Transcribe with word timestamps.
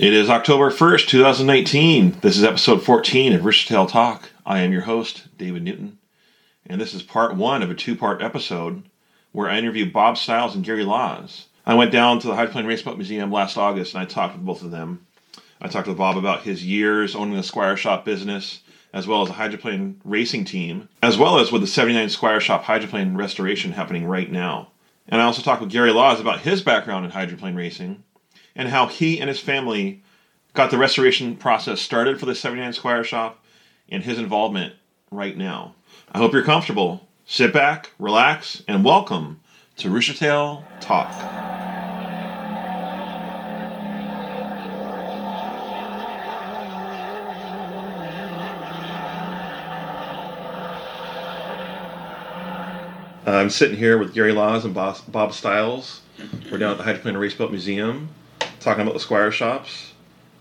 It 0.00 0.14
is 0.14 0.30
October 0.30 0.70
1st, 0.70 1.08
2019. 1.08 2.20
This 2.22 2.38
is 2.38 2.42
episode 2.42 2.82
14 2.82 3.34
of 3.34 3.42
Roostertail 3.42 3.86
Talk. 3.86 4.30
I 4.46 4.60
am 4.60 4.72
your 4.72 4.80
host, 4.80 5.24
David 5.36 5.62
Newton, 5.62 5.98
and 6.64 6.80
this 6.80 6.94
is 6.94 7.02
part 7.02 7.36
one 7.36 7.62
of 7.62 7.70
a 7.70 7.74
two 7.74 7.94
part 7.94 8.22
episode 8.22 8.84
where 9.32 9.50
I 9.50 9.58
interview 9.58 9.92
Bob 9.92 10.16
Steil 10.16 10.54
and 10.54 10.64
Gary 10.64 10.84
Laws. 10.84 11.48
I 11.66 11.74
went 11.74 11.92
down 11.92 12.18
to 12.18 12.28
the 12.28 12.34
Hydroplane 12.34 12.64
Raceboat 12.64 12.96
Museum 12.96 13.30
last 13.30 13.58
August 13.58 13.92
and 13.92 14.00
I 14.00 14.06
talked 14.06 14.36
with 14.36 14.46
both 14.46 14.62
of 14.62 14.70
them. 14.70 15.06
I 15.60 15.68
talked 15.68 15.86
with 15.86 15.98
Bob 15.98 16.16
about 16.16 16.44
his 16.44 16.64
years 16.64 17.14
owning 17.14 17.36
the 17.36 17.42
Squire 17.42 17.76
Shop 17.76 18.02
business, 18.02 18.60
as 18.94 19.06
well 19.06 19.20
as 19.20 19.28
a 19.28 19.34
hydroplane 19.34 20.00
racing 20.02 20.46
team, 20.46 20.88
as 21.02 21.18
well 21.18 21.38
as 21.38 21.52
with 21.52 21.60
the 21.60 21.66
79 21.66 22.08
Squire 22.08 22.40
Shop 22.40 22.64
hydroplane 22.64 23.18
restoration 23.18 23.72
happening 23.72 24.06
right 24.06 24.32
now. 24.32 24.70
And 25.08 25.20
I 25.20 25.26
also 25.26 25.42
talked 25.42 25.60
with 25.60 25.70
Gary 25.70 25.92
Laws 25.92 26.20
about 26.20 26.40
his 26.40 26.62
background 26.62 27.04
in 27.04 27.10
hydroplane 27.10 27.54
racing 27.54 28.02
and 28.54 28.68
how 28.68 28.86
he 28.86 29.20
and 29.20 29.28
his 29.28 29.40
family 29.40 30.02
got 30.54 30.70
the 30.70 30.78
restoration 30.78 31.36
process 31.36 31.80
started 31.80 32.18
for 32.18 32.26
the 32.26 32.34
79 32.34 32.72
Squire 32.72 33.04
Shop 33.04 33.42
and 33.88 34.02
his 34.02 34.18
involvement 34.18 34.74
right 35.10 35.36
now. 35.36 35.74
I 36.12 36.18
hope 36.18 36.32
you're 36.32 36.42
comfortable. 36.42 37.06
Sit 37.26 37.52
back, 37.52 37.90
relax, 37.98 38.62
and 38.66 38.84
welcome 38.84 39.40
to 39.76 39.88
Roostertail 39.88 40.64
Talk. 40.80 41.10
I'm 53.26 53.48
sitting 53.48 53.76
here 53.76 53.96
with 53.96 54.12
Gary 54.12 54.32
Laws 54.32 54.64
and 54.64 54.74
Bob, 54.74 54.98
Bob 55.06 55.32
Steil. 55.32 55.84
We're 56.50 56.58
down 56.58 56.72
at 56.72 56.78
the 56.78 56.82
Hydroplane 56.82 57.16
Raceboat 57.16 57.52
Museum 57.52 58.08
talking 58.60 58.82
about 58.82 58.94
the 58.94 59.00
Squire 59.00 59.32
shops 59.32 59.92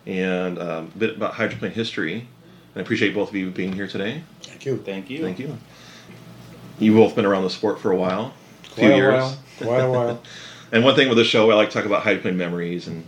and 0.06 0.60
um, 0.60 0.92
a 0.96 0.98
bit 0.98 1.16
about 1.16 1.34
hydroplane 1.34 1.72
history. 1.72 2.14
And 2.14 2.78
I 2.78 2.82
appreciate 2.82 3.14
both 3.14 3.30
of 3.30 3.36
you 3.36 3.50
being 3.50 3.74
here 3.74 3.88
today. 3.88 4.24
Thank 4.42 4.66
you. 4.66 4.78
Thank 4.78 5.10
you. 5.10 5.24
Thank 5.24 5.40
you. 5.40 5.58
You've 6.78 6.96
both 6.96 7.16
been 7.16 7.26
around 7.26 7.44
the 7.44 7.50
sport 7.50 7.80
for 7.80 7.92
a 7.92 7.96
while, 7.96 8.34
a 8.64 8.70
few 8.70 8.92
a 8.92 8.96
years. 8.96 9.14
while. 9.14 9.38
Quite 9.58 9.80
a 9.80 9.90
while. 9.92 10.24
And 10.72 10.84
one 10.84 10.96
thing 10.96 11.10
with 11.10 11.18
the 11.18 11.24
show, 11.24 11.50
I 11.50 11.56
like 11.56 11.70
to 11.70 11.74
talk 11.74 11.86
about 11.86 12.04
hydroplane 12.04 12.38
memories 12.38 12.88
and 12.88 13.04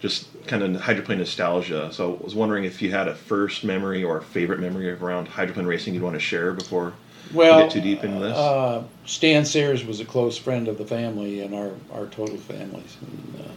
just 0.00 0.28
kind 0.46 0.62
of 0.62 0.80
hydroplane 0.80 1.18
nostalgia. 1.18 1.92
So 1.92 2.16
I 2.16 2.24
was 2.24 2.34
wondering 2.34 2.64
if 2.64 2.80
you 2.80 2.90
had 2.90 3.08
a 3.08 3.14
first 3.14 3.64
memory 3.64 4.02
or 4.02 4.18
a 4.18 4.22
favorite 4.22 4.60
memory 4.60 4.90
around 4.90 5.28
hydroplane 5.28 5.66
racing 5.66 5.94
you'd 5.94 6.02
want 6.02 6.14
to 6.14 6.20
share 6.20 6.52
before 6.52 6.94
Well, 7.34 7.58
we 7.58 7.62
get 7.64 7.72
too 7.72 7.80
deep 7.80 8.04
into 8.04 8.20
this. 8.20 8.36
Uh, 8.36 8.84
Stan 9.04 9.44
Sayers 9.44 9.84
was 9.84 10.00
a 10.00 10.04
close 10.04 10.38
friend 10.38 10.68
of 10.68 10.78
the 10.78 10.86
family 10.86 11.40
and 11.40 11.54
our, 11.54 11.72
our 11.92 12.06
total 12.06 12.38
families. 12.38 12.96
And, 13.00 13.44
uh, 13.44 13.48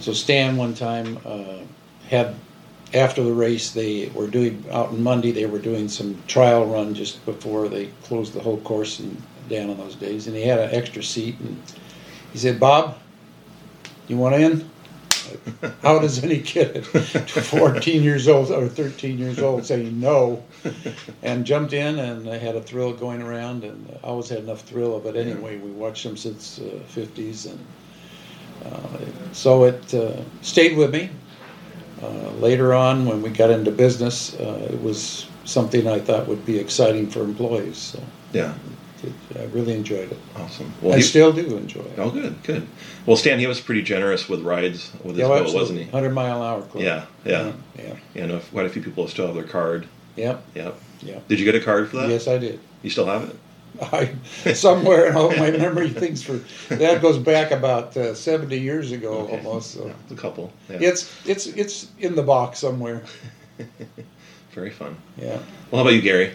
so 0.00 0.12
Stan 0.12 0.56
one 0.56 0.74
time 0.74 1.18
uh, 1.24 1.58
had 2.08 2.34
after 2.94 3.22
the 3.22 3.32
race 3.32 3.70
they 3.70 4.10
were 4.14 4.26
doing 4.26 4.64
out 4.70 4.90
in 4.90 5.02
Monday 5.02 5.30
they 5.30 5.46
were 5.46 5.58
doing 5.58 5.88
some 5.88 6.20
trial 6.26 6.66
run 6.66 6.94
just 6.94 7.24
before 7.24 7.68
they 7.68 7.86
closed 8.04 8.34
the 8.34 8.40
whole 8.40 8.60
course 8.60 8.98
and 8.98 9.20
down 9.48 9.70
on 9.70 9.76
those 9.78 9.94
days. 9.94 10.26
And 10.26 10.36
he 10.36 10.42
had 10.42 10.58
an 10.58 10.74
extra 10.74 11.02
seat 11.02 11.38
and 11.40 11.60
he 12.32 12.38
said 12.38 12.60
Bob 12.60 12.98
you 14.08 14.16
want 14.16 14.34
in? 14.34 14.70
How 15.82 15.98
does 15.98 16.22
any 16.22 16.40
kid 16.40 16.76
at 16.76 16.84
14 16.84 18.02
years 18.02 18.28
old 18.28 18.50
or 18.50 18.68
13 18.68 19.18
years 19.18 19.38
old 19.38 19.64
say 19.64 19.84
no? 19.84 20.44
And 21.22 21.46
jumped 21.46 21.72
in 21.72 21.98
and 21.98 22.28
I 22.28 22.36
had 22.36 22.56
a 22.56 22.60
thrill 22.60 22.92
going 22.92 23.22
around 23.22 23.64
and 23.64 23.98
I 24.02 24.06
always 24.06 24.28
had 24.28 24.40
enough 24.40 24.62
thrill 24.62 24.96
of 24.96 25.06
it 25.06 25.16
anyway. 25.16 25.56
We 25.56 25.70
watched 25.70 26.04
them 26.04 26.16
since 26.16 26.58
uh, 26.58 26.80
50s 26.94 27.50
and 27.50 27.58
so 29.32 29.64
it 29.64 29.94
uh, 29.94 30.12
stayed 30.42 30.76
with 30.76 30.92
me 30.92 31.08
uh, 32.02 32.30
later 32.40 32.74
on 32.74 33.06
when 33.06 33.22
we 33.22 33.30
got 33.30 33.50
into 33.50 33.70
business 33.70 34.34
uh, 34.40 34.68
it 34.70 34.82
was 34.82 35.26
something 35.44 35.86
I 35.86 35.98
thought 35.98 36.26
would 36.28 36.44
be 36.46 36.58
exciting 36.58 37.08
for 37.08 37.20
employees 37.20 37.76
so 37.78 37.98
yeah, 38.32 38.54
I 39.38 39.44
really 39.46 39.74
enjoyed 39.74 40.10
it 40.12 40.18
awesome. 40.36 40.72
Well, 40.82 40.94
I 40.94 40.96
he- 40.96 41.02
still 41.02 41.32
do 41.32 41.56
enjoy 41.56 41.80
it 41.80 41.98
Oh, 41.98 42.10
good, 42.10 42.34
good. 42.44 42.66
Well, 43.06 43.16
Stan, 43.16 43.38
he 43.38 43.46
was 43.46 43.60
pretty 43.60 43.82
generous 43.82 44.28
with 44.28 44.42
rides 44.42 44.90
with 45.04 45.16
his 45.16 45.18
yeah, 45.18 45.28
boat, 45.28 45.52
wasn't 45.52 45.78
he? 45.80 45.84
100 45.86 46.10
mile 46.14 46.42
hour 46.42 46.62
club 46.62 46.84
Yeah, 46.84 47.04
yeah. 47.24 47.52
yeah 47.76 47.94
You 48.14 48.26
know, 48.26 48.38
quite 48.52 48.66
a 48.66 48.68
few 48.68 48.82
people 48.82 49.08
still 49.08 49.26
have 49.26 49.34
their 49.34 49.44
card. 49.44 49.86
yep 50.16 50.42
Yep. 50.54 50.74
yep 51.02 51.28
Did 51.28 51.40
you 51.40 51.44
get 51.44 51.54
a 51.54 51.60
card 51.60 51.88
for 51.88 51.96
that? 51.96 52.08
yes 52.10 52.28
I 52.28 52.38
did 52.38 52.60
You 52.82 52.90
still 52.90 53.06
have 53.06 53.22
it? 53.28 53.36
I 53.80 54.14
somewhere 54.54 55.06
in 55.06 55.16
all 55.16 55.30
my 55.36 55.50
memory 55.50 55.88
things 55.90 56.22
for 56.22 56.40
that 56.74 57.00
goes 57.00 57.18
back 57.18 57.50
about 57.52 57.96
uh, 57.96 58.14
seventy 58.14 58.58
years 58.60 58.92
ago 58.92 59.12
Okay. 59.20 59.36
almost. 59.38 59.72
So 59.72 59.86
Yeah, 59.86 59.92
a 60.10 60.14
couple. 60.14 60.52
Yeah. 60.68 60.78
it's 60.80 61.10
it's 61.26 61.46
it's 61.46 61.86
in 61.98 62.14
the 62.14 62.22
box 62.22 62.58
somewhere. 62.58 63.02
Very 64.52 64.70
fun. 64.70 64.96
Yeah. 65.16 65.38
Well, 65.70 65.82
how 65.82 65.88
about 65.88 65.94
you, 65.94 66.02
Gary? 66.02 66.32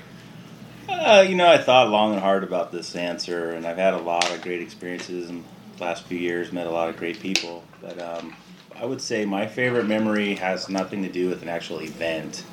Uh, 0.90 1.24
you 1.28 1.36
know, 1.36 1.48
I 1.48 1.58
thought 1.58 1.90
long 1.90 2.14
and 2.14 2.22
hard 2.22 2.44
about 2.44 2.72
this 2.72 2.96
answer, 2.96 3.52
and 3.52 3.66
I've 3.66 3.78
had 3.78 3.94
a 3.94 4.00
lot 4.00 4.30
of 4.34 4.42
great 4.42 4.62
experiences 4.62 5.30
in 5.30 5.44
the 5.78 5.84
last 5.84 6.06
few 6.06 6.18
years, 6.18 6.52
met 6.52 6.66
a 6.66 6.72
lot 6.72 6.90
of 6.90 6.98
great 6.98 7.20
people. 7.20 7.64
But 7.82 8.02
um, 8.02 8.36
I 8.76 8.86
would 8.86 9.02
say 9.02 9.26
my 9.26 9.46
favorite 9.46 9.86
memory 9.86 10.34
has 10.36 10.70
nothing 10.70 11.04
to 11.04 11.10
do 11.10 11.30
with 11.30 11.44
an 11.44 11.50
actual 11.50 11.82
event, 11.82 12.44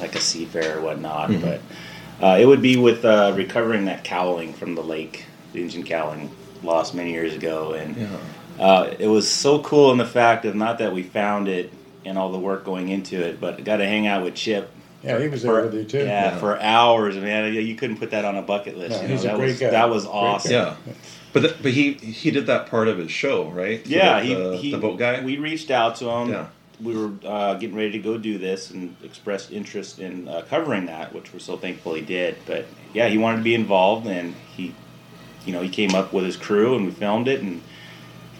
like 0.00 0.14
a 0.16 0.18
seafair 0.18 0.76
or 0.76 0.80
whatnot, 0.80 1.30
Mhm. 1.30 1.40
but 1.42 1.60
uh, 2.22 2.36
it 2.40 2.46
would 2.46 2.62
be 2.62 2.76
with 2.76 3.04
uh, 3.04 3.32
recovering 3.36 3.84
that 3.86 4.04
cowling 4.04 4.52
from 4.52 4.74
the 4.74 4.82
lake, 4.82 5.24
the 5.52 5.60
engine 5.62 5.82
cowling 5.84 6.30
lost 6.62 6.94
many 6.94 7.12
years 7.12 7.34
ago. 7.34 7.72
And 7.72 7.96
Yeah. 7.96 8.08
uh, 8.64 8.94
it 8.98 9.08
was 9.08 9.28
so 9.30 9.58
cool 9.60 9.92
in 9.92 9.98
the 9.98 10.06
fact 10.06 10.44
of 10.44 10.54
not 10.54 10.78
that 10.78 10.92
we 10.92 11.02
found 11.02 11.48
it 11.48 11.72
and 12.04 12.16
all 12.18 12.30
the 12.32 12.38
work 12.38 12.64
going 12.64 12.88
into 12.88 13.16
it, 13.20 13.40
but 13.40 13.64
got 13.64 13.78
to 13.78 13.86
hang 13.86 14.06
out 14.06 14.22
with 14.24 14.34
Chip 14.34 14.70
Yeah, 15.02 15.18
he 15.20 15.28
was 15.28 15.42
there 15.42 15.52
for, 15.52 15.62
with 15.64 15.74
you 15.74 15.84
too. 15.84 15.98
Yeah, 15.98 16.04
Yeah. 16.32 16.38
for 16.38 16.58
hours, 16.60 17.16
man. 17.16 17.52
You- 17.52 17.60
You 17.60 17.74
couldn't 17.74 17.96
put 17.98 18.10
that 18.12 18.24
on 18.24 18.36
a 18.36 18.42
bucket 18.42 18.76
list. 18.78 18.96
No, 18.96 19.02
you 19.02 19.08
know? 19.08 19.14
he's 19.14 19.24
a 19.24 19.28
that 19.28 19.36
great 19.36 19.46
was 19.50 19.60
guy. 19.60 19.70
that 19.70 19.90
was 19.90 20.04
Great 20.04 20.14
awesome. 20.14 20.52
Yeah. 20.52 20.74
But 21.32 21.40
th- 21.40 21.54
but 21.62 21.72
he 21.72 21.92
he 21.94 22.30
did 22.30 22.46
that 22.46 22.66
part 22.70 22.86
of 22.88 22.96
his 22.98 23.10
show, 23.10 23.46
right? 23.50 23.82
For 23.82 23.88
Yeah, 23.88 24.20
the, 24.20 24.24
he, 24.26 24.34
the, 24.34 24.56
he 24.56 24.70
the 24.70 24.78
boat 24.78 24.98
guy. 25.00 25.20
We 25.20 25.36
reached 25.38 25.70
out 25.70 25.96
to 25.96 26.08
him. 26.08 26.30
Yeah. 26.30 26.46
We 26.82 26.96
were 26.96 27.12
uh, 27.24 27.54
getting 27.54 27.76
ready 27.76 27.92
to 27.92 27.98
go 27.98 28.18
do 28.18 28.38
this 28.38 28.70
and 28.70 28.96
expressed 29.02 29.52
interest 29.52 29.98
in 29.98 30.28
uh, 30.28 30.42
covering 30.48 30.86
that, 30.86 31.14
which 31.14 31.32
we're 31.32 31.38
so 31.38 31.56
thankful 31.56 31.94
he 31.94 32.02
did. 32.02 32.36
But 32.46 32.66
yeah, 32.92 33.08
he 33.08 33.18
wanted 33.18 33.38
to 33.38 33.42
be 33.44 33.54
involved, 33.54 34.06
and 34.06 34.34
he, 34.56 34.74
you 35.46 35.52
know, 35.52 35.60
he 35.60 35.68
came 35.68 35.94
up 35.94 36.12
with 36.12 36.24
his 36.24 36.36
crew, 36.36 36.74
and 36.74 36.86
we 36.86 36.92
filmed 36.92 37.28
it. 37.28 37.40
And 37.40 37.62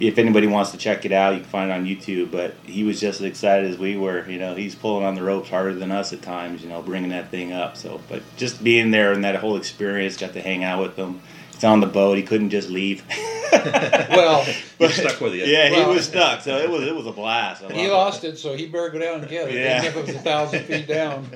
if 0.01 0.19
anybody 0.19 0.47
wants 0.47 0.73
to 0.73 0.77
check 0.77 1.05
it 1.05 1.13
out, 1.13 1.35
you 1.35 1.41
can 1.41 1.49
find 1.49 1.71
it 1.71 1.75
on 1.75 1.87
YouTube. 1.87 2.33
But 2.33 2.55
he 2.65 2.83
was 2.83 3.01
just 3.01 3.21
as 3.21 3.27
excited 3.27 3.71
as 3.71 3.79
we 3.79 3.97
were. 3.97 4.29
You 4.29 4.39
know, 4.39 4.55
he's 4.55 4.75
pulling 4.75 5.05
on 5.05 5.15
the 5.15 5.23
ropes 5.23 5.51
harder 5.51 5.75
than 5.75 5.93
us 5.93 6.13
at 6.13 6.23
times. 6.23 6.63
You 6.63 6.69
know, 6.69 6.83
bringing 6.83 7.11
that 7.11 7.31
thing 7.31 7.53
up. 7.53 7.77
So, 7.77 8.01
but 8.09 8.23
just 8.37 8.65
being 8.65 8.91
there 8.91 9.13
and 9.13 9.25
that 9.25 9.37
whole 9.37 9.57
experience, 9.57 10.17
got 10.17 10.33
to 10.33 10.43
hang 10.43 10.65
out 10.65 10.83
with 10.83 10.97
him. 10.97 11.21
He's 11.55 11.65
on 11.65 11.81
the 11.81 11.87
boat. 11.87 12.17
He 12.17 12.23
couldn't 12.23 12.51
just 12.51 12.69
leave. 12.69 13.03
Well, 13.55 14.45
You're 14.81 14.91
stuck 14.91 15.21
with 15.21 15.35
you. 15.35 15.45
Yeah, 15.45 15.71
Well- 15.71 15.89
he 15.91 15.95
was 15.97 16.07
stuck. 16.09 16.41
So 16.43 16.57
it 16.59 16.69
was 16.69 16.83
it 16.83 16.95
was 16.95 17.07
a 17.07 17.13
blast. 17.13 17.63
I 17.63 17.69
he 17.69 17.73
loved 17.73 17.87
it. 17.87 17.93
lost 17.93 18.25
it, 18.25 18.39
so 18.39 18.55
he 18.57 18.67
better 18.67 18.91
go 18.91 18.99
down 18.99 19.21
and 19.21 19.29
get 19.29 19.49
it. 19.49 19.55
Yeah. 19.55 19.79
Even 19.79 19.91
if 19.91 19.97
it 19.97 20.07
was 20.07 20.17
a 20.17 20.19
thousand 20.19 20.65
feet 20.65 20.89
down. 20.89 21.29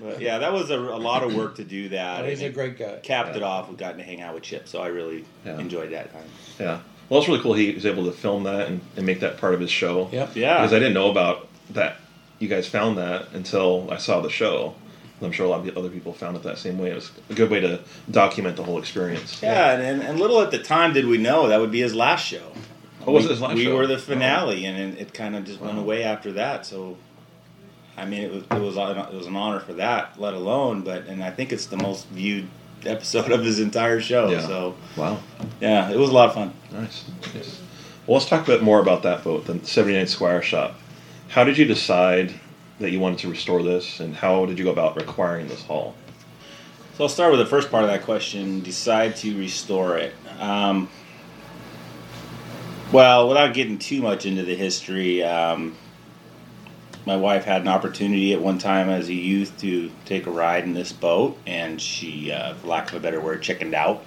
But 0.00 0.20
yeah, 0.20 0.38
that 0.38 0.52
was 0.52 0.70
a, 0.70 0.78
a 0.78 0.96
lot 0.98 1.22
of 1.22 1.34
work 1.34 1.56
to 1.56 1.64
do 1.64 1.90
that. 1.90 2.22
But 2.22 2.30
he's 2.30 2.40
and 2.40 2.50
a 2.50 2.52
great 2.54 2.78
guy. 2.78 2.98
Capped 3.02 3.36
it 3.36 3.42
off. 3.42 3.68
We 3.68 3.76
got 3.76 3.98
to 3.98 4.02
hang 4.02 4.20
out 4.22 4.34
with 4.34 4.42
Chip, 4.42 4.66
so 4.66 4.80
I 4.82 4.88
really 4.88 5.24
Yeah. 5.44 5.58
enjoyed 5.58 5.92
that 5.92 6.12
time. 6.12 6.24
Yeah. 6.58 6.80
Well, 7.08 7.20
it's 7.20 7.28
really 7.28 7.40
cool. 7.42 7.52
He 7.54 7.72
was 7.72 7.84
able 7.86 8.04
to 8.06 8.12
film 8.12 8.44
that 8.44 8.68
and, 8.68 8.80
and 8.96 9.04
make 9.06 9.20
that 9.20 9.36
part 9.36 9.52
of 9.54 9.60
his 9.60 9.70
show. 9.70 10.08
Yep. 10.12 10.34
Yeah, 10.34 10.56
Because 10.58 10.72
I 10.72 10.78
didn't 10.78 10.94
know 10.94 11.10
about 11.10 11.46
that. 11.70 11.98
You 12.38 12.48
guys 12.48 12.66
found 12.66 12.96
that 12.98 13.28
until 13.34 13.88
I 13.92 13.98
saw 13.98 14.20
the 14.22 14.30
show. 14.30 14.74
I'm 15.22 15.32
sure 15.32 15.46
a 15.46 15.48
lot 15.48 15.60
of 15.60 15.66
the 15.66 15.78
other 15.78 15.88
people 15.90 16.12
found 16.12 16.36
it 16.36 16.42
that 16.42 16.58
same 16.58 16.78
way. 16.78 16.90
It 16.90 16.94
was 16.94 17.10
a 17.30 17.34
good 17.34 17.50
way 17.50 17.60
to 17.60 17.80
document 18.10 18.56
the 18.56 18.64
whole 18.64 18.78
experience. 18.78 19.42
yeah, 19.42 19.72
and, 19.72 20.02
and 20.02 20.18
little 20.18 20.40
at 20.40 20.50
the 20.50 20.58
time 20.58 20.92
did 20.92 21.06
we 21.06 21.18
know 21.18 21.48
that 21.48 21.60
would 21.60 21.70
be 21.72 21.80
his 21.80 21.94
last 21.94 22.26
show. 22.26 22.52
What 23.04 23.14
was 23.14 23.24
we, 23.24 23.30
his 23.30 23.40
last 23.40 23.54
we 23.54 23.64
show? 23.64 23.76
were 23.76 23.86
the 23.86 23.94
oh. 23.94 23.98
finale, 23.98 24.64
and 24.64 24.96
it, 24.98 25.12
kind 25.12 25.34
of 25.34 25.44
just 25.44 25.60
went 25.60 25.78
away 25.78 26.04
after 26.04 26.32
that. 26.32 26.64
So, 26.66 26.96
I 27.96 28.04
mean, 28.04 28.22
it 28.22 28.32
was 28.32 28.44
it 28.44 28.60
was 28.60 28.76
an- 28.76 28.96
it 28.96 29.14
was 29.14 29.26
an 29.26 29.36
honor 29.36 29.60
for 29.60 29.72
that, 29.74 30.20
let 30.20 30.34
alone. 30.34 30.82
But 30.82 31.06
and 31.06 31.22
I 31.22 31.30
think 31.30 31.52
it's 31.52 31.66
the 31.66 31.76
most 31.76 32.06
viewed 32.08 32.48
episode 32.86 33.30
of 33.32 33.44
his 33.44 33.58
entire 33.58 34.00
show. 34.00 34.30
Yeah. 34.30 34.46
So 34.46 34.74
Wow. 34.96 35.20
yeah, 35.60 35.90
it 35.90 35.98
was 35.98 36.10
a 36.10 36.12
lot 36.12 36.28
of 36.28 36.34
fun. 36.34 36.52
Nice. 36.72 37.04
nice. 37.34 37.60
Well, 38.06 38.18
let's 38.18 38.28
talk 38.28 38.42
a 38.42 38.46
bit 38.46 38.62
more 38.62 38.80
about 38.80 39.02
that 39.04 39.22
boat, 39.22 39.46
the 39.46 39.64
79 39.64 40.06
Squire 40.08 40.42
Shop. 40.42 40.74
How 41.28 41.44
did 41.44 41.56
you 41.56 41.64
decide 41.64 42.34
that 42.78 42.90
you 42.90 43.00
wanted 43.00 43.18
to 43.20 43.28
restore 43.28 43.62
this, 43.62 44.00
and 44.00 44.14
how 44.14 44.46
did 44.46 44.58
you 44.58 44.64
go 44.64 44.72
about 44.72 45.00
acquiring 45.00 45.48
this 45.48 45.62
hull? 45.64 45.94
So 46.94 47.04
I'll 47.04 47.08
start 47.08 47.30
with 47.30 47.40
the 47.40 47.46
first 47.46 47.70
part 47.70 47.84
of 47.84 47.90
that 47.90 48.02
question. 48.02 48.60
Decide 48.60 49.16
to 49.16 49.38
restore 49.38 49.96
it. 49.96 50.14
Um, 50.38 50.90
well, 52.92 53.28
without 53.28 53.54
getting 53.54 53.78
too 53.78 54.02
much 54.02 54.26
into 54.26 54.42
the 54.42 54.54
history, 54.54 55.22
um, 55.22 55.76
my 57.06 57.16
wife 57.16 57.44
had 57.44 57.62
an 57.62 57.68
opportunity 57.68 58.32
at 58.32 58.40
one 58.40 58.58
time 58.58 58.88
as 58.88 59.08
a 59.08 59.14
youth 59.14 59.58
to 59.60 59.90
take 60.04 60.26
a 60.26 60.30
ride 60.30 60.64
in 60.64 60.74
this 60.74 60.92
boat, 60.92 61.38
and 61.46 61.80
she, 61.80 62.30
uh, 62.30 62.54
for 62.54 62.66
lack 62.66 62.90
of 62.90 62.96
a 62.96 63.00
better 63.00 63.20
word, 63.20 63.42
chickened 63.42 63.74
out, 63.74 64.04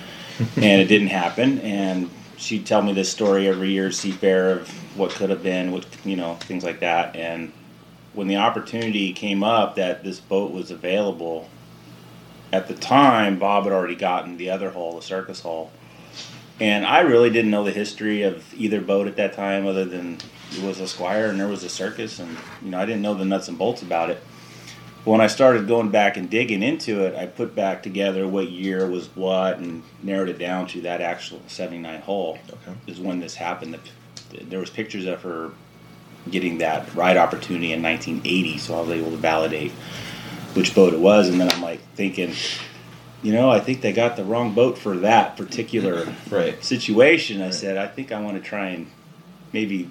and 0.56 0.80
it 0.80 0.86
didn't 0.86 1.08
happen. 1.08 1.58
And 1.60 2.08
she'd 2.36 2.64
tell 2.64 2.82
me 2.82 2.92
this 2.92 3.10
story 3.10 3.48
every 3.48 3.70
year 3.70 3.86
at 3.86 3.92
Seafair 3.92 4.60
of 4.60 4.68
what 4.96 5.10
could 5.10 5.30
have 5.30 5.42
been, 5.42 5.72
what 5.72 5.84
you 6.04 6.16
know, 6.16 6.36
things 6.36 6.64
like 6.64 6.80
that. 6.80 7.16
And 7.16 7.52
when 8.12 8.28
the 8.28 8.36
opportunity 8.36 9.12
came 9.12 9.42
up 9.42 9.76
that 9.76 10.02
this 10.04 10.20
boat 10.20 10.52
was 10.52 10.70
available, 10.70 11.48
at 12.52 12.66
the 12.68 12.74
time 12.74 13.38
Bob 13.38 13.64
had 13.64 13.72
already 13.72 13.94
gotten 13.94 14.36
the 14.36 14.50
other 14.50 14.70
hull, 14.70 14.96
the 14.96 15.02
circus 15.02 15.42
hull, 15.42 15.70
and 16.60 16.84
I 16.84 17.00
really 17.00 17.30
didn't 17.30 17.50
know 17.50 17.64
the 17.64 17.70
history 17.70 18.22
of 18.22 18.52
either 18.54 18.80
boat 18.80 19.06
at 19.06 19.16
that 19.16 19.32
time, 19.32 19.66
other 19.66 19.84
than 19.84 20.18
it 20.52 20.62
was 20.62 20.80
a 20.80 20.88
Squire 20.88 21.28
and 21.28 21.40
there 21.40 21.48
was 21.48 21.64
a 21.64 21.68
circus, 21.68 22.18
and 22.18 22.36
you 22.62 22.70
know 22.70 22.78
I 22.78 22.86
didn't 22.86 23.02
know 23.02 23.14
the 23.14 23.24
nuts 23.24 23.48
and 23.48 23.56
bolts 23.56 23.82
about 23.82 24.10
it. 24.10 24.22
But 25.04 25.12
when 25.12 25.20
I 25.22 25.28
started 25.28 25.66
going 25.66 25.88
back 25.88 26.18
and 26.18 26.28
digging 26.28 26.62
into 26.62 27.04
it, 27.04 27.14
I 27.14 27.24
put 27.26 27.54
back 27.54 27.82
together 27.82 28.28
what 28.28 28.50
year 28.50 28.86
was 28.86 29.08
what 29.16 29.58
and 29.58 29.82
narrowed 30.02 30.28
it 30.28 30.38
down 30.38 30.66
to 30.68 30.82
that 30.82 31.00
actual 31.00 31.40
'79 31.46 32.02
hull. 32.02 32.38
Okay. 32.48 32.76
Is 32.86 33.00
when 33.00 33.20
this 33.20 33.36
happened. 33.36 33.78
There 34.42 34.60
was 34.60 34.70
pictures 34.70 35.06
of 35.06 35.22
her 35.22 35.52
getting 36.28 36.58
that 36.58 36.92
ride 36.94 37.16
opportunity 37.16 37.72
in 37.72 37.82
1980, 37.82 38.58
so 38.58 38.76
I 38.76 38.80
was 38.82 38.90
able 38.90 39.10
to 39.12 39.16
validate 39.16 39.72
which 40.54 40.74
boat 40.74 40.92
it 40.92 40.98
was, 41.00 41.28
and 41.28 41.40
then 41.40 41.50
I'm 41.50 41.62
like 41.62 41.80
thinking, 41.94 42.34
you 43.22 43.32
know, 43.32 43.50
I 43.50 43.60
think 43.60 43.80
they 43.82 43.92
got 43.92 44.16
the 44.16 44.24
wrong 44.24 44.52
boat 44.54 44.76
for 44.78 44.96
that 44.98 45.36
particular 45.36 46.12
Right. 46.30 46.62
situation. 46.64 47.40
I 47.40 47.46
Right. 47.46 47.54
said, 47.54 47.76
I 47.76 47.86
think 47.86 48.12
I 48.12 48.20
want 48.20 48.36
to 48.36 48.42
try 48.42 48.68
and 48.70 48.86
maybe 49.52 49.88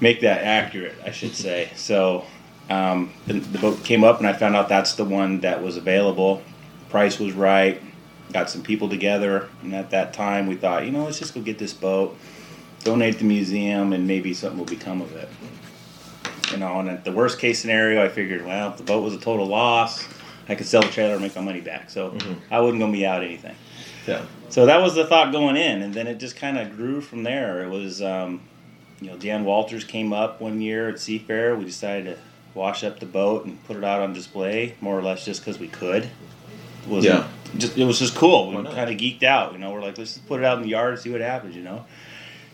make 0.00 0.20
that 0.20 0.42
accurate, 0.42 0.94
I 1.04 1.10
should 1.10 1.34
say. 1.34 1.70
So 1.76 2.24
um, 2.68 3.12
the, 3.26 3.34
the 3.34 3.58
boat 3.58 3.84
came 3.84 4.02
up, 4.04 4.18
and 4.18 4.26
I 4.26 4.32
found 4.32 4.56
out 4.56 4.68
that's 4.68 4.94
the 4.94 5.04
one 5.04 5.40
that 5.40 5.62
was 5.62 5.76
available. 5.76 6.42
Price 6.90 7.18
was 7.18 7.32
right. 7.32 7.80
Got 8.32 8.50
some 8.50 8.62
people 8.62 8.88
together, 8.88 9.48
and 9.62 9.72
at 9.74 9.90
that 9.90 10.12
time, 10.12 10.48
we 10.48 10.56
thought, 10.56 10.84
you 10.84 10.90
know, 10.90 11.04
let's 11.04 11.18
just 11.20 11.32
go 11.34 11.40
get 11.40 11.58
this 11.58 11.72
boat, 11.72 12.16
donate 12.86 13.14
to 13.14 13.18
the 13.20 13.24
museum, 13.24 13.92
and 13.92 14.06
maybe 14.06 14.32
something 14.32 14.58
will 14.58 14.64
become 14.64 15.02
of 15.02 15.14
it. 15.16 15.28
You 16.52 16.58
know, 16.58 16.78
and 16.78 16.88
at 16.88 17.04
the 17.04 17.10
worst 17.10 17.40
case 17.40 17.58
scenario, 17.58 18.02
I 18.04 18.08
figured, 18.08 18.46
well, 18.46 18.70
if 18.70 18.76
the 18.76 18.84
boat 18.84 19.02
was 19.02 19.12
a 19.14 19.18
total 19.18 19.46
loss, 19.46 20.06
I 20.48 20.54
could 20.54 20.66
sell 20.66 20.82
the 20.82 20.88
trailer 20.88 21.14
and 21.14 21.22
make 21.22 21.34
my 21.34 21.42
money 21.42 21.60
back. 21.60 21.90
So 21.90 22.10
Mhm. 22.10 22.36
I 22.52 22.60
wasn't 22.60 22.78
going 22.78 22.92
to 22.92 22.98
be 22.98 23.04
out 23.04 23.24
anything. 23.24 23.56
Yeah. 24.06 24.22
So 24.50 24.66
that 24.66 24.80
was 24.80 24.94
the 24.94 25.04
thought 25.04 25.32
going 25.32 25.56
in, 25.56 25.82
and 25.82 25.92
then 25.92 26.06
it 26.06 26.20
just 26.20 26.36
kind 26.36 26.56
of 26.56 26.76
grew 26.76 27.00
from 27.00 27.24
there. 27.24 27.64
It 27.64 27.68
was, 27.70 28.00
um, 28.00 28.40
you 29.00 29.10
know, 29.10 29.16
Dan 29.16 29.44
Walters 29.44 29.82
came 29.82 30.12
up 30.12 30.40
one 30.40 30.60
year 30.60 30.88
at 30.88 30.94
Seafair. 30.96 31.58
We 31.58 31.64
decided 31.64 32.14
to 32.14 32.20
wash 32.54 32.84
up 32.84 33.00
the 33.00 33.06
boat 33.06 33.44
and 33.44 33.62
put 33.66 33.76
it 33.76 33.82
out 33.82 34.00
on 34.00 34.12
display, 34.12 34.74
more 34.80 34.96
or 34.96 35.02
less 35.02 35.24
just 35.24 35.40
because 35.40 35.58
we 35.58 35.66
could. 35.66 36.04
It 36.04 36.88
was 36.88 37.04
Yeah. 37.04 37.24
just 37.58 37.76
it 37.76 37.84
was 37.84 37.98
just 37.98 38.14
cool. 38.14 38.50
We 38.52 38.62
kind 38.62 38.88
of 38.88 38.96
geeked 38.96 39.24
out, 39.24 39.52
you 39.52 39.58
know. 39.58 39.72
We're 39.72 39.82
like, 39.82 39.98
let's 39.98 40.14
just 40.14 40.28
put 40.28 40.38
it 40.38 40.46
out 40.46 40.58
in 40.58 40.62
the 40.62 40.68
yard 40.70 40.92
and 40.94 41.02
see 41.02 41.10
what 41.10 41.20
happens, 41.20 41.56
you 41.56 41.62
know. 41.62 41.84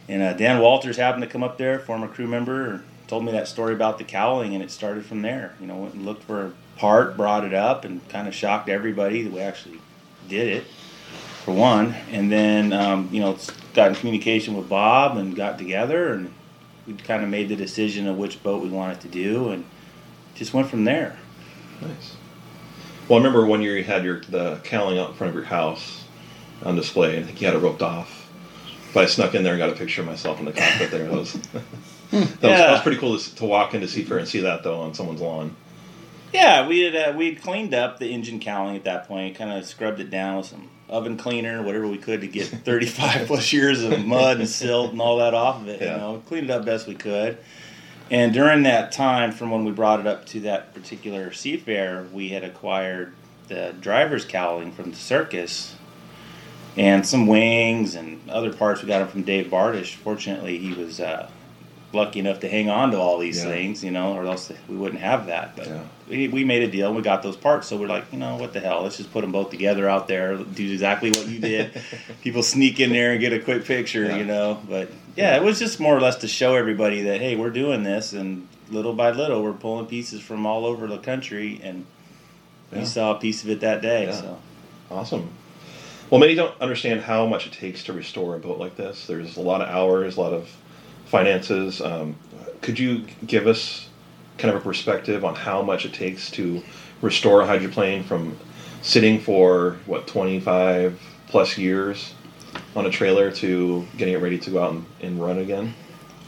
And 0.08 0.22
uh, 0.22 0.32
Dan 0.34 0.60
Walters 0.60 0.96
happened 0.96 1.22
to 1.22 1.28
come 1.28 1.42
up 1.42 1.58
there, 1.58 1.78
former 1.78 2.08
crew 2.08 2.26
member, 2.26 2.82
told 3.06 3.24
me 3.24 3.32
that 3.32 3.48
story 3.48 3.74
about 3.74 3.98
the 3.98 4.04
cowling, 4.04 4.54
and 4.54 4.62
it 4.62 4.70
started 4.70 5.04
from 5.04 5.22
there. 5.22 5.54
You 5.60 5.66
know, 5.66 5.76
went 5.76 5.94
and 5.94 6.04
looked 6.04 6.24
for 6.24 6.46
a 6.46 6.52
part, 6.76 7.16
brought 7.16 7.44
it 7.44 7.54
up, 7.54 7.84
and 7.84 8.06
kind 8.08 8.26
of 8.26 8.34
shocked 8.34 8.68
everybody 8.68 9.22
that 9.22 9.32
we 9.32 9.40
actually 9.40 9.80
did 10.28 10.48
it 10.48 10.64
for 11.44 11.52
one, 11.52 11.94
and 12.10 12.30
then 12.30 12.72
um, 12.72 13.08
you 13.12 13.20
know 13.20 13.36
got 13.74 13.88
in 13.88 13.94
communication 13.94 14.56
with 14.56 14.68
Bob 14.68 15.16
and 15.16 15.34
got 15.34 15.58
together, 15.58 16.12
and 16.12 16.32
we 16.86 16.94
kind 16.94 17.22
of 17.22 17.28
made 17.28 17.48
the 17.48 17.56
decision 17.56 18.06
of 18.06 18.16
which 18.16 18.42
boat 18.42 18.62
we 18.62 18.68
wanted 18.68 19.00
to 19.00 19.08
do, 19.08 19.50
and 19.50 19.64
just 20.34 20.54
went 20.54 20.68
from 20.68 20.84
there. 20.84 21.16
Nice. 21.80 22.16
Well, 23.08 23.18
I 23.18 23.22
remember 23.22 23.44
one 23.44 23.62
year 23.62 23.76
you 23.76 23.84
had 23.84 24.04
your 24.04 24.20
the 24.20 24.60
cowling 24.64 24.98
out 24.98 25.10
in 25.10 25.16
front 25.16 25.30
of 25.30 25.34
your 25.34 25.44
house 25.44 26.04
on 26.64 26.76
display. 26.76 27.16
and 27.16 27.24
I 27.24 27.26
think 27.26 27.40
you 27.40 27.46
had 27.46 27.56
it 27.56 27.60
roped 27.60 27.82
off. 27.82 28.21
But 28.92 29.04
I 29.04 29.06
snuck 29.06 29.34
in 29.34 29.42
there 29.42 29.54
and 29.54 29.58
got 29.58 29.70
a 29.70 29.74
picture 29.74 30.02
of 30.02 30.06
myself 30.06 30.38
in 30.38 30.44
the 30.44 30.52
cockpit 30.52 30.90
there. 30.90 31.04
That 31.04 31.12
was 31.12 31.32
that, 31.52 31.62
was, 32.12 32.40
that 32.40 32.70
was 32.72 32.80
pretty 32.82 32.98
cool 32.98 33.18
to, 33.18 33.34
to 33.36 33.44
walk 33.44 33.74
into 33.74 33.86
Seafair 33.86 34.18
and 34.18 34.28
see 34.28 34.40
that 34.40 34.62
though 34.62 34.80
on 34.80 34.94
someone's 34.94 35.20
lawn. 35.20 35.56
Yeah, 36.32 36.66
we 36.66 36.80
had 36.80 36.96
uh, 36.96 37.16
we 37.16 37.32
had 37.32 37.42
cleaned 37.42 37.74
up 37.74 37.98
the 37.98 38.08
engine 38.08 38.40
cowling 38.40 38.76
at 38.76 38.84
that 38.84 39.08
point, 39.08 39.36
kind 39.36 39.52
of 39.52 39.66
scrubbed 39.66 40.00
it 40.00 40.10
down 40.10 40.38
with 40.38 40.46
some 40.46 40.68
oven 40.88 41.16
cleaner, 41.16 41.62
whatever 41.62 41.88
we 41.88 41.98
could 41.98 42.20
to 42.20 42.26
get 42.26 42.46
35 42.64 43.26
plus 43.26 43.52
years 43.52 43.82
of 43.82 44.04
mud 44.04 44.38
and 44.38 44.48
silt 44.48 44.92
and 44.92 45.00
all 45.00 45.18
that 45.18 45.34
off 45.34 45.60
of 45.60 45.68
it. 45.68 45.80
Yeah. 45.80 45.92
You 45.92 45.96
know, 45.98 46.22
cleaned 46.26 46.50
it 46.50 46.52
up 46.52 46.64
best 46.64 46.86
we 46.86 46.94
could. 46.94 47.38
And 48.10 48.34
during 48.34 48.64
that 48.64 48.92
time, 48.92 49.32
from 49.32 49.50
when 49.50 49.64
we 49.64 49.72
brought 49.72 50.00
it 50.00 50.06
up 50.06 50.26
to 50.26 50.40
that 50.40 50.74
particular 50.74 51.30
seafair, 51.30 52.10
we 52.12 52.28
had 52.28 52.44
acquired 52.44 53.14
the 53.48 53.74
driver's 53.80 54.24
cowling 54.24 54.70
from 54.70 54.90
the 54.90 54.96
circus 54.96 55.76
and 56.76 57.06
some 57.06 57.26
wings 57.26 57.94
and 57.94 58.20
other 58.30 58.52
parts. 58.52 58.82
We 58.82 58.88
got 58.88 59.00
them 59.00 59.08
from 59.08 59.22
Dave 59.22 59.46
Bartush. 59.46 59.94
Fortunately, 59.96 60.58
he 60.58 60.72
was 60.72 61.00
uh, 61.00 61.28
lucky 61.92 62.20
enough 62.20 62.40
to 62.40 62.48
hang 62.48 62.70
on 62.70 62.90
to 62.92 62.98
all 62.98 63.18
these 63.18 63.42
Yeah. 63.44 63.50
things, 63.50 63.84
you 63.84 63.90
know, 63.90 64.14
or 64.14 64.24
else 64.26 64.50
we 64.68 64.76
wouldn't 64.76 65.02
have 65.02 65.26
that. 65.26 65.54
But 65.56 65.66
Yeah. 65.66 65.80
we, 66.08 66.28
we 66.28 66.44
made 66.44 66.62
a 66.62 66.68
deal 66.68 66.86
and 66.88 66.96
we 66.96 67.02
got 67.02 67.22
those 67.22 67.36
parts. 67.36 67.68
So 67.68 67.76
we're 67.76 67.88
like, 67.88 68.04
you 68.12 68.18
know, 68.18 68.36
what 68.36 68.54
the 68.54 68.60
hell? 68.60 68.82
Let's 68.82 68.96
just 68.96 69.12
put 69.12 69.20
them 69.20 69.32
both 69.32 69.50
together 69.50 69.88
out 69.88 70.08
there, 70.08 70.36
do 70.38 70.72
exactly 70.72 71.10
what 71.10 71.28
you 71.28 71.38
did. 71.38 71.72
People 72.22 72.42
sneak 72.42 72.80
in 72.80 72.90
there 72.92 73.12
and 73.12 73.20
get 73.20 73.34
a 73.34 73.38
quick 73.38 73.64
picture, 73.66 74.04
Yeah. 74.06 74.16
you 74.16 74.24
know. 74.24 74.62
But 74.68 74.88
yeah, 75.16 75.36
it 75.36 75.42
was 75.42 75.58
just 75.58 75.78
more 75.80 75.94
or 75.94 76.00
less 76.00 76.16
to 76.16 76.28
show 76.28 76.54
everybody 76.54 77.02
that, 77.02 77.20
hey, 77.20 77.36
we're 77.36 77.50
doing 77.50 77.82
this. 77.82 78.14
And 78.14 78.48
little 78.70 78.94
by 78.94 79.10
little, 79.10 79.42
we're 79.42 79.52
pulling 79.52 79.84
pieces 79.84 80.22
from 80.22 80.46
all 80.46 80.64
over 80.64 80.86
the 80.86 80.96
country. 80.98 81.60
And 81.62 81.84
we 82.72 82.86
saw 82.86 83.14
a 83.14 83.20
piece 83.20 83.44
of 83.44 83.50
it 83.50 83.60
that 83.60 83.82
day. 83.82 84.10
So. 84.10 84.38
Awesome. 84.90 85.28
Well, 86.12 86.20
many 86.20 86.34
don't 86.34 86.60
understand 86.60 87.00
how 87.00 87.24
much 87.24 87.46
it 87.46 87.54
takes 87.54 87.84
to 87.84 87.94
restore 87.94 88.36
a 88.36 88.38
boat 88.38 88.58
like 88.58 88.76
this. 88.76 89.06
There's 89.06 89.38
a 89.38 89.40
lot 89.40 89.62
of 89.62 89.68
hours, 89.70 90.18
a 90.18 90.20
lot 90.20 90.34
of 90.34 90.46
finances. 91.06 91.80
Um, 91.80 92.16
could 92.60 92.78
you 92.78 93.06
give 93.26 93.46
us 93.46 93.88
kind 94.36 94.54
of 94.54 94.60
a 94.60 94.62
perspective 94.62 95.24
on 95.24 95.34
how 95.34 95.62
much 95.62 95.86
it 95.86 95.94
takes 95.94 96.30
to 96.32 96.62
restore 97.00 97.40
a 97.40 97.46
hydroplane 97.46 98.04
from 98.04 98.36
sitting 98.82 99.20
for 99.20 99.78
what 99.86 100.06
25 100.06 101.00
plus 101.28 101.56
years 101.56 102.12
on 102.76 102.84
a 102.84 102.90
trailer 102.90 103.30
to 103.30 103.86
getting 103.96 104.12
it 104.12 104.18
ready 104.18 104.38
to 104.38 104.50
go 104.50 104.62
out 104.62 104.72
and, 104.72 104.84
and 105.00 105.18
run 105.18 105.38
again? 105.38 105.72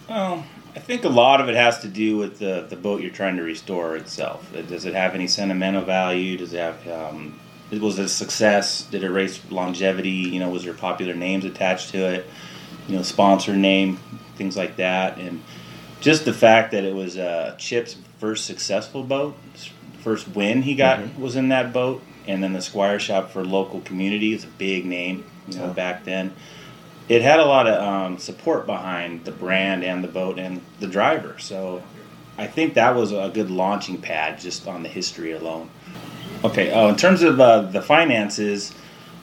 Well, 0.08 0.46
I 0.74 0.78
think 0.78 1.04
a 1.04 1.10
lot 1.10 1.42
of 1.42 1.50
it 1.50 1.56
has 1.56 1.80
to 1.80 1.88
do 1.88 2.16
with 2.16 2.38
the, 2.38 2.64
the 2.70 2.76
boat 2.76 3.02
you're 3.02 3.10
trying 3.10 3.36
to 3.36 3.42
restore 3.42 3.98
itself. 3.98 4.50
Does 4.66 4.86
it 4.86 4.94
have 4.94 5.14
any 5.14 5.26
sentimental 5.26 5.82
value? 5.82 6.38
Does 6.38 6.54
it 6.54 6.60
have 6.60 6.88
um, 6.88 7.38
it 7.70 7.80
was 7.80 7.98
it 7.98 8.04
a 8.04 8.08
success? 8.08 8.82
Did 8.82 9.02
it 9.04 9.10
race 9.10 9.40
longevity? 9.50 10.10
You 10.10 10.40
know, 10.40 10.50
was 10.50 10.64
there 10.64 10.74
popular 10.74 11.14
names 11.14 11.44
attached 11.44 11.90
to 11.90 11.98
it? 11.98 12.26
You 12.88 12.96
know, 12.96 13.02
sponsor 13.02 13.56
name, 13.56 13.98
things 14.36 14.56
like 14.56 14.76
that, 14.76 15.18
and 15.18 15.42
just 16.00 16.24
the 16.24 16.34
fact 16.34 16.72
that 16.72 16.84
it 16.84 16.94
was 16.94 17.16
uh, 17.16 17.54
Chip's 17.58 17.96
first 18.18 18.44
successful 18.44 19.02
boat, 19.02 19.36
first 20.02 20.28
win 20.28 20.62
he 20.62 20.74
got 20.74 20.98
Mhm. 20.98 21.18
was 21.18 21.34
in 21.36 21.48
that 21.48 21.72
boat, 21.72 22.02
and 22.26 22.42
then 22.42 22.52
the 22.52 22.60
Squire 22.60 22.98
Shop 22.98 23.30
for 23.30 23.42
local 23.44 23.80
community 23.80 24.34
is 24.34 24.44
a 24.44 24.48
big 24.58 24.84
name, 24.84 25.24
you 25.48 25.56
know, 25.56 25.66
Yeah. 25.66 25.72
back 25.72 26.04
then 26.04 26.32
it 27.08 27.20
had 27.20 27.38
a 27.38 27.44
lot 27.44 27.66
of 27.66 27.82
um, 27.82 28.18
support 28.18 28.64
behind 28.66 29.24
the 29.24 29.30
brand 29.30 29.84
and 29.84 30.02
the 30.02 30.08
boat 30.08 30.38
and 30.38 30.60
the 30.80 30.86
driver. 30.86 31.36
So 31.38 31.82
I 32.38 32.46
think 32.46 32.74
that 32.74 32.94
was 32.96 33.12
a 33.12 33.30
good 33.32 33.50
launching 33.50 33.98
pad 33.98 34.40
just 34.40 34.66
on 34.66 34.82
the 34.82 34.88
history 34.88 35.32
alone. 35.32 35.68
Okay, 36.44 36.70
oh, 36.72 36.88
in 36.88 36.96
terms 36.96 37.22
of 37.22 37.40
uh, 37.40 37.62
the 37.62 37.80
finances, 37.80 38.72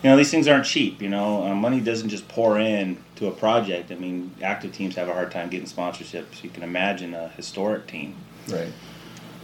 you 0.02 0.10
know, 0.10 0.18
these 0.18 0.32
things 0.32 0.48
aren't 0.48 0.66
cheap. 0.66 1.02
You 1.02 1.10
know, 1.10 1.44
uh, 1.46 1.54
money 1.54 1.80
doesn't 1.80 2.10
just 2.10 2.28
pour 2.28 2.60
in 2.60 2.98
to 3.18 3.28
a 3.28 3.32
project. 3.32 3.92
I 3.92 3.96
mean, 3.96 4.34
active 4.42 4.74
teams 4.74 4.96
have 4.96 5.08
a 5.08 5.14
hard 5.14 5.32
time 5.32 5.50
getting 5.50 5.68
sponsorships. 5.68 6.44
You 6.44 6.50
can 6.50 6.64
imagine 6.64 7.14
a 7.14 7.28
historic 7.30 7.86
team. 7.86 8.16
Right. 8.48 8.74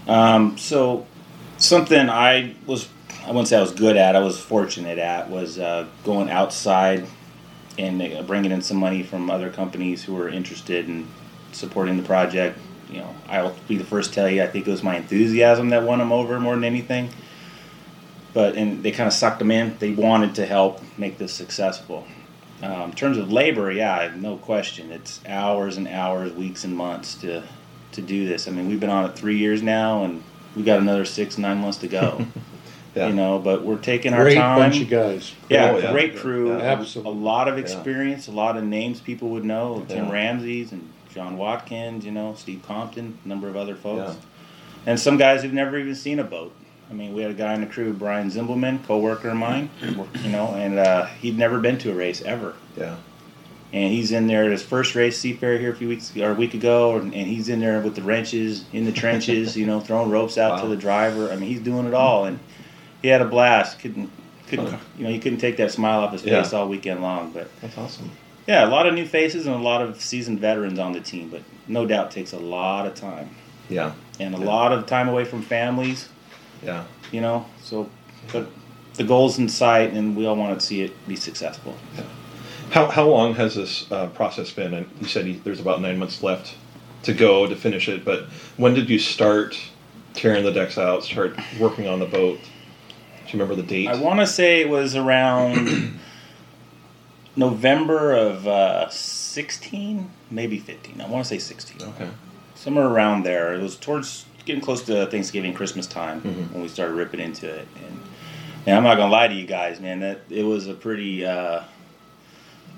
Um, 0.07 0.57
so 0.57 1.05
something 1.57 2.10
I 2.10 2.55
was 2.65 2.89
I 3.24 3.27
wouldn't 3.27 3.50
say 3.50 3.57
I 3.57 3.62
was 3.62 3.74
good 3.74 3.98
at. 3.98 4.15
I 4.15 4.19
was 4.19 4.39
fortunate 4.39 4.98
at 4.98 5.29
was 5.29 5.60
uh, 5.60 5.86
going 6.03 6.29
outside 6.29 7.05
and 7.77 8.01
uh, 8.01 8.24
bringing 8.24 8.51
in 8.51 8.62
some 8.62 8.77
money 8.77 9.03
from 9.03 9.29
other 9.29 9.51
companies 9.51 10.03
who 10.03 10.15
were 10.15 10.29
interested 10.29 10.88
in 10.88 11.07
supporting 11.51 11.98
the 11.98 12.03
project. 12.03 12.57
You 12.89 13.00
know, 13.00 13.15
I'll 13.27 13.55
be 13.67 13.77
the 13.77 13.84
first 13.84 14.12
to 14.12 14.15
tell 14.15 14.29
you. 14.29 14.41
I 14.41 14.48
think 14.48 14.65
it 14.65 14.72
was 14.72 14.81
my 14.81 14.96
enthusiasm 14.96 15.69
that 15.69 15.84
won 15.84 16.00
them 16.00 16.12
over 16.12 16.39
more 16.39 16.55
than 16.55 16.63
anything. 16.63 17.10
But 18.38 18.56
and 18.56 18.84
they 18.84 18.91
kind 18.91 19.08
of 19.08 19.13
sucked 19.13 19.39
them 19.39 19.50
in. 19.50 19.75
They 19.79 19.94
wanted 19.94 20.36
to 20.36 20.46
help 20.46 20.79
make 20.96 21.17
this 21.17 21.34
successful. 21.34 22.06
Um, 22.62 22.89
in 22.89 22.91
terms 22.91 23.17
of 23.17 23.32
labor, 23.32 23.72
yeah, 23.72 24.12
no 24.15 24.38
question. 24.38 24.91
It's 24.91 25.20
hours 25.25 25.75
and 25.77 25.88
hours, 25.88 26.32
weeks 26.34 26.63
and 26.63 26.75
months 26.75 27.15
to 27.22 27.41
to 27.94 28.01
do 28.03 28.27
this. 28.27 28.48
I 28.48 28.51
mean, 28.51 28.67
we've 28.67 28.79
been 28.79 28.91
on 28.91 29.10
it 29.10 29.15
three 29.15 29.39
years 29.39 29.63
now, 29.63 30.03
and 30.03 30.22
we 30.56 30.62
got 30.62 30.79
another 30.79 31.03
six, 31.03 31.39
nine 31.39 31.58
months 31.58 31.79
to 31.79 31.88
go. 31.88 32.27
Yeah. 32.96 33.10
You 33.10 33.13
know, 33.13 33.38
but 33.38 33.63
we're 33.63 33.77
taking 33.77 34.13
our 34.13 34.20
time. 34.20 34.25
Great 34.25 34.36
time. 34.36 34.58
bunch 34.60 34.82
of 34.82 34.89
guys. 34.89 35.36
Yeah, 35.50 35.70
Oh, 35.72 35.77
yeah. 35.77 35.91
great 35.91 36.17
crew. 36.17 36.50
Yeah. 36.58 36.63
Absolutely. 36.63 37.12
A 37.12 37.15
lot 37.15 37.48
of 37.48 37.60
experience, 37.60 38.27
a 38.27 38.32
lot 38.32 38.58
of 38.58 38.63
names 38.63 39.00
people 39.01 39.29
would 39.29 39.46
know. 39.46 39.86
Tim 39.88 40.06
Yeah. 40.06 40.12
Ramsey's 40.12 40.72
and 40.72 40.89
John 41.13 41.38
Watkins, 41.38 42.06
you 42.06 42.12
know, 42.12 42.34
Steve 42.36 42.63
Compton, 42.65 43.20
a 43.24 43.27
number 43.27 43.48
of 43.50 43.56
other 43.56 43.75
folks. 43.75 44.15
Yeah. 44.15 44.22
And 44.88 45.00
some 45.00 45.17
guys 45.17 45.44
who've 45.44 45.53
never 45.53 45.77
even 45.77 45.94
seen 45.94 46.17
a 46.17 46.24
boat. 46.24 46.56
I 46.89 46.94
mean, 46.94 47.13
we 47.13 47.22
had 47.22 47.32
a 47.32 47.36
guy 47.36 47.53
in 47.53 47.62
the 47.62 47.67
crew, 47.67 47.91
Brian 47.94 48.29
Zimbelman, 48.29 48.84
co-worker 48.86 49.29
of 49.29 49.36
mine, 49.38 49.70
you 49.82 50.29
know, 50.29 50.53
and 50.56 50.79
uh, 50.79 51.06
he'd 51.06 51.38
never 51.38 51.60
been 51.60 51.77
to 51.79 51.91
a 51.91 51.94
race 51.94 52.22
ever. 52.22 52.53
Yeah. 52.77 52.96
and 53.74 53.91
he's 53.91 54.12
in 54.13 54.27
there 54.27 54.46
at 54.46 54.51
his 54.51 54.63
first 54.63 54.96
race 54.96 55.20
Seafair 55.22 55.60
here 55.60 55.72
a 55.72 55.75
few 55.75 55.89
weeks 55.89 56.15
or 56.15 56.32
a 56.32 56.34
week 56.34 56.53
ago, 56.53 56.96
and, 56.98 57.13
and 57.13 57.27
he's 57.27 57.50
in 57.50 57.60
there 57.60 57.82
with 57.82 57.96
the 57.96 58.01
wrenches 58.01 58.63
in 58.72 58.86
the 58.86 58.91
trenches, 58.94 59.58
you 59.60 59.65
know, 59.65 59.79
throwing 59.82 60.10
ropes 60.10 60.38
out 60.38 60.51
Wow. 60.58 60.62
to 60.63 60.67
the 60.70 60.77
driver. 60.77 61.29
I 61.32 61.36
mean, 61.36 61.50
he's 61.50 61.60
doing 61.62 61.86
it 61.88 61.94
all, 61.94 62.24
and 62.25 62.39
he 63.01 63.10
had 63.10 63.22
a 63.22 63.25
blast. 63.25 63.79
Couldn't 63.79 64.10
couldn't 64.48 64.67
Huh. 64.67 64.77
you 64.98 65.03
know 65.03 65.10
you 65.10 65.20
couldn't 65.20 65.39
take 65.39 65.58
that 65.58 65.72
smile 65.72 66.00
off 66.00 66.13
his 66.13 66.24
Yeah. 66.24 66.41
face 66.41 66.53
all 66.53 66.70
weekend 66.70 67.01
long. 67.01 67.32
But 67.32 67.50
That's 67.62 67.77
awesome. 67.77 68.10
yeah, 68.48 68.65
a 68.65 68.70
lot 68.70 68.86
of 68.88 68.94
new 68.94 69.06
faces 69.06 69.46
and 69.46 69.53
a 69.53 69.60
lot 69.60 69.82
of 69.82 70.00
seasoned 70.01 70.39
veterans 70.39 70.79
on 70.79 70.94
the 70.94 71.01
team, 71.01 71.27
but 71.29 71.41
no 71.67 71.86
doubt 71.86 72.12
takes 72.12 72.32
a 72.32 72.39
lot 72.39 72.86
of 72.88 72.96
time 72.96 73.32
Yeah. 73.67 73.91
and 74.22 74.34
a 74.34 74.38
Yeah. 74.39 74.46
lot 74.46 74.72
of 74.72 74.86
time 74.86 75.10
away 75.10 75.25
from 75.25 75.41
families. 75.41 76.08
Yeah. 76.64 76.86
You 77.12 77.22
know, 77.22 77.46
so 77.62 77.90
but 78.32 78.50
the 78.96 79.04
goals 79.04 79.38
in 79.40 79.48
sight, 79.48 79.94
and 79.94 80.16
we 80.16 80.26
all 80.26 80.36
want 80.36 80.60
to 80.60 80.66
see 80.66 80.82
it 80.82 81.08
be 81.08 81.16
successful. 81.16 81.76
Yeah. 81.96 82.04
How, 82.72 82.88
how 82.88 83.08
long 83.08 83.34
has 83.36 83.56
this 83.56 83.90
uh, 83.92 84.08
process 84.08 84.52
been? 84.52 84.74
And 84.74 84.90
you 85.00 85.08
said 85.08 85.26
you, 85.28 85.40
there's 85.44 85.60
about 85.60 85.82
nine 85.82 85.98
months 85.98 86.22
left 86.22 86.56
to 87.04 87.14
go 87.14 87.48
to 87.48 87.56
finish 87.56 87.88
it, 87.88 88.04
but 88.04 88.26
when 88.58 88.74
did 88.74 88.90
you 88.90 89.00
start 89.00 89.58
tearing 90.14 90.44
the 90.44 90.52
decks 90.52 90.78
out, 90.78 91.04
start 91.04 91.38
working 91.60 91.88
on 91.88 92.00
the 92.00 92.06
boat? 92.06 92.40
Do 92.40 93.38
you 93.38 93.44
remember 93.44 93.56
the 93.56 93.68
date? 93.68 93.88
I 93.88 93.96
want 93.96 94.20
to 94.20 94.28
say 94.28 94.62
it 94.62 94.70
was 94.70 94.96
around 94.96 96.00
November 97.36 98.14
of 98.14 98.48
uh, 98.48 98.90
16, 98.90 100.10
maybe 100.32 100.60
15. 100.60 101.00
I 101.00 101.08
want 101.08 101.24
to 101.24 101.30
say 101.30 101.38
16. 101.38 101.88
okay. 101.90 102.10
Somewhere 102.56 102.88
around 102.88 103.24
there. 103.24 103.54
It 103.54 103.62
was 103.62 103.76
towards 103.76 104.26
getting 104.48 104.62
close 104.62 104.82
to 104.84 105.06
Thanksgiving, 105.08 105.54
Christmas 105.54 105.86
time 105.86 106.22
Mhm. 106.22 106.51
when 106.54 106.62
we 106.63 106.68
started 106.70 106.94
ripping 106.94 107.20
into 107.20 107.48
it. 107.48 107.68
And, 107.75 108.00
and 108.66 108.75
I'm 108.77 108.84
not 108.84 108.96
gonna 108.98 109.12
lie 109.12 109.27
to 109.27 109.34
you 109.36 109.46
guys, 109.46 109.80
man. 109.80 110.00
That 110.00 110.22
it 110.30 110.44
was 110.44 110.68
a 110.68 110.74
pretty, 110.74 111.25
uh, 111.25 111.62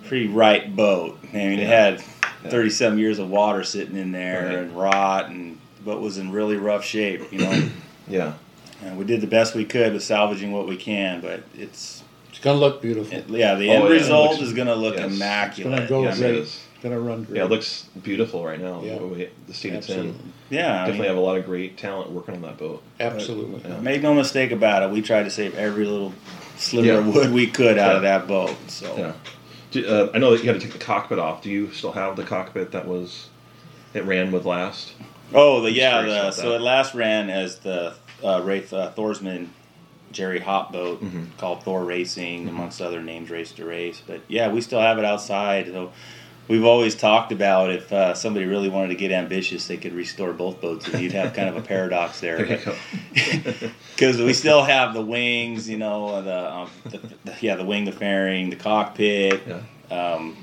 pretty 0.05 0.27
right 0.27 0.75
boat. 0.75 1.19
I 1.31 1.35
mean, 1.37 1.59
it 1.59 1.69
Yeah. 1.69 1.91
had 1.91 2.01
37 2.49 2.97
years 2.97 3.19
of 3.19 3.29
water 3.29 3.63
sitting 3.63 3.95
in 3.95 4.11
there 4.11 4.45
Right. 4.47 4.55
and 4.55 4.75
rot, 4.77 5.29
and 5.29 5.57
the 5.77 5.83
boat 5.83 6.01
was 6.01 6.17
in 6.17 6.31
really 6.31 6.57
rough 6.57 6.83
shape. 6.83 7.31
You 7.31 7.39
know, 7.39 7.63
Yeah. 8.09 8.33
and 8.83 8.97
we 8.97 9.05
did 9.05 9.21
the 9.21 9.27
best 9.27 9.53
we 9.55 9.65
could 9.65 9.93
with 9.93 10.03
salvaging 10.03 10.51
what 10.51 10.67
we 10.67 10.75
can, 10.75 11.21
but 11.21 11.43
it's 11.57 12.01
It's 12.31 12.39
gonna 12.39 12.57
look 12.59 12.81
beautiful. 12.81 13.15
it- 13.15 13.25
yeah, 13.29 13.53
the 13.55 13.69
Oh, 13.69 13.73
end 13.73 13.83
yeah, 13.83 13.89
result 13.89 14.31
looks- 14.31 14.41
is 14.43 14.53
going 14.53 14.67
to 14.69 14.75
look 14.75 14.95
yes. 14.95 15.03
It's 15.05 15.13
It's 15.13 15.21
immaculate. 15.21 15.75
gonna 15.77 15.89
go 15.89 16.01
yeah, 16.03 16.07
Yes, 16.09 16.17
great. 16.19 16.59
It 16.81 16.85
It's 16.87 16.93
gonna 16.95 16.99
run 16.99 17.23
great. 17.23 17.37
Yeah, 17.37 17.45
it 17.45 17.49
looks 17.49 17.85
beautiful 18.03 18.45
right 18.45 18.59
now. 18.59 18.81
Yeah. 18.83 18.97
the 18.99 19.07
way 19.07 19.29
The 19.47 19.53
state 19.53 19.73
it's 19.73 19.89
in. 19.89 19.99
Absolutely. 19.99 20.21
yeah, 20.49 20.67
I 20.67 20.77
Definitely 20.85 20.99
mean, 20.99 21.07
have 21.09 21.17
a 21.17 21.21
lot 21.21 21.37
of 21.37 21.45
great 21.45 21.77
talent 21.77 22.11
working 22.11 22.35
on 22.35 22.41
that 22.43 22.57
boat. 22.57 22.81
Absolutely. 22.99 23.61
Yeah. 23.69 23.79
make 23.79 24.01
no 24.01 24.13
mistake 24.13 24.51
about 24.51 24.83
it. 24.83 24.89
We 24.91 25.01
tried 25.01 25.23
to 25.23 25.29
save 25.29 25.55
every 25.55 25.85
little 25.85 26.13
sliver 26.57 26.87
Yeah. 26.87 26.93
of 26.99 27.13
wood 27.13 27.31
we 27.31 27.47
could 27.47 27.77
out 27.77 27.95
of 27.95 28.01
that 28.03 28.27
boat. 28.27 28.55
So 28.67 28.95
Yeah. 28.97 29.11
Do, 29.71 29.87
uh, 29.87 30.11
I 30.13 30.17
know 30.17 30.31
that 30.31 30.43
you 30.43 30.49
had 30.51 30.59
to 30.59 30.65
take 30.65 30.73
the 30.77 30.83
cockpit 30.83 31.19
off. 31.19 31.43
Do 31.43 31.49
you 31.51 31.71
still 31.71 31.91
have 31.91 32.15
the 32.15 32.23
cockpit 32.23 32.71
that 32.71 32.87
was 32.87 33.27
it 33.93 34.03
ran 34.05 34.31
with 34.31 34.45
last? 34.45 34.93
oh, 35.33 35.61
the 35.61 35.71
yeah, 35.71 36.01
the, 36.01 36.31
so 36.31 36.49
that. 36.49 36.55
it 36.55 36.61
last 36.61 36.95
ran 36.95 37.29
as 37.29 37.59
the 37.59 37.93
uh, 38.23 38.41
Rafe 38.43 38.73
uh, 38.73 38.91
Thorsman 38.97 39.47
Jerry 40.11 40.39
Hop 40.39 40.73
boat 40.73 41.03
Mhm. 41.03 41.27
called 41.37 41.61
Thor 41.63 41.83
Racing, 41.83 42.49
amongst 42.49 42.81
other 42.81 42.99
names, 43.03 43.29
Race 43.29 43.51
to 43.53 43.65
Race. 43.65 44.01
But 44.07 44.21
yeah, 44.27 44.49
we 44.51 44.59
still 44.61 44.79
have 44.81 44.97
it 44.97 45.05
outside. 45.05 45.67
So 45.67 45.91
we've 46.49 46.65
always 46.65 46.95
talked 46.95 47.31
about 47.31 47.69
if 47.69 47.93
uh, 47.93 48.13
somebody 48.13 48.45
really 48.45 48.67
wanted 48.69 48.89
to 48.89 48.95
get 48.95 49.11
ambitious, 49.11 49.67
they 49.67 49.77
could 49.77 49.93
restore 49.93 50.33
both 50.33 50.59
boats, 50.59 50.87
and 50.89 51.01
you'd 51.01 51.13
have 51.13 51.33
kind 51.33 51.47
of 51.47 51.55
a 51.55 51.61
paradox 51.61 52.19
there. 52.19 52.37
There 52.43 52.59
you 52.59 52.65
But- 52.65 53.59
go. 53.61 53.69
because 53.95 54.17
we 54.17 54.33
still 54.33 54.63
have 54.63 54.93
the 54.93 55.01
wings, 55.01 55.69
you 55.69 55.77
know, 55.77 56.21
the, 56.21 56.51
um, 56.51 56.69
the, 56.85 56.97
the 57.23 57.35
yeah, 57.39 57.55
the 57.55 57.63
wing, 57.65 57.85
the 57.85 57.91
fairing, 57.93 58.49
the 58.49 58.55
cockpit, 58.57 59.41
yeah. 59.47 59.61
um, 59.95 60.35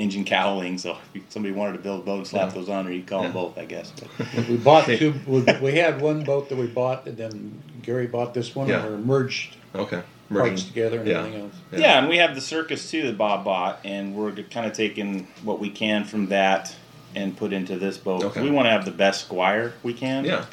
engine 0.00 0.24
cowling. 0.24 0.78
So 0.78 0.96
if 1.14 1.22
somebody 1.30 1.54
wanted 1.54 1.74
to 1.74 1.78
build 1.80 2.00
a 2.00 2.04
boat 2.04 2.18
and 2.18 2.26
slap 2.26 2.48
Yeah. 2.48 2.54
those 2.54 2.68
on, 2.68 2.86
or 2.86 2.90
you'd 2.92 3.06
call 3.06 3.22
them 3.22 3.32
both, 3.32 3.58
I 3.58 3.64
guess. 3.66 3.92
But, 4.18 4.48
We 4.48 4.56
bought 4.56 4.86
two. 4.86 5.14
We, 5.26 5.40
we 5.60 5.72
had 5.76 6.00
one 6.00 6.24
boat 6.24 6.48
that 6.48 6.56
we 6.58 6.66
bought, 6.66 7.06
and 7.06 7.16
then 7.16 7.62
Gary 7.82 8.06
bought 8.06 8.34
this 8.34 8.54
one, 8.54 8.68
Yeah. 8.68 8.84
and 8.86 8.98
we 8.98 9.04
merged 9.04 9.56
Okay. 9.74 10.02
parts 10.30 10.64
together 10.64 10.98
and 11.00 11.08
yeah. 11.08 11.18
everything 11.18 11.40
else. 11.42 11.54
Yeah. 11.72 11.78
yeah. 11.78 11.98
and 11.98 12.08
we 12.08 12.16
have 12.18 12.34
the 12.34 12.40
circus 12.40 12.90
too 12.90 13.02
that 13.02 13.18
Bob 13.18 13.44
bought, 13.44 13.80
and 13.84 14.14
we're 14.14 14.32
kind 14.32 14.66
of 14.66 14.72
taking 14.72 15.26
what 15.44 15.60
we 15.60 15.70
can 15.70 16.04
from 16.04 16.26
that 16.28 16.74
and 17.14 17.36
put 17.36 17.52
into 17.52 17.76
this 17.76 17.98
boat. 17.98 18.24
Okay. 18.24 18.42
We 18.42 18.50
want 18.50 18.66
to 18.66 18.70
have 18.70 18.84
the 18.84 18.90
best 18.92 19.22
Squire 19.24 19.74
we 19.82 19.92
can. 19.92 20.24
Yeah. 20.24 20.44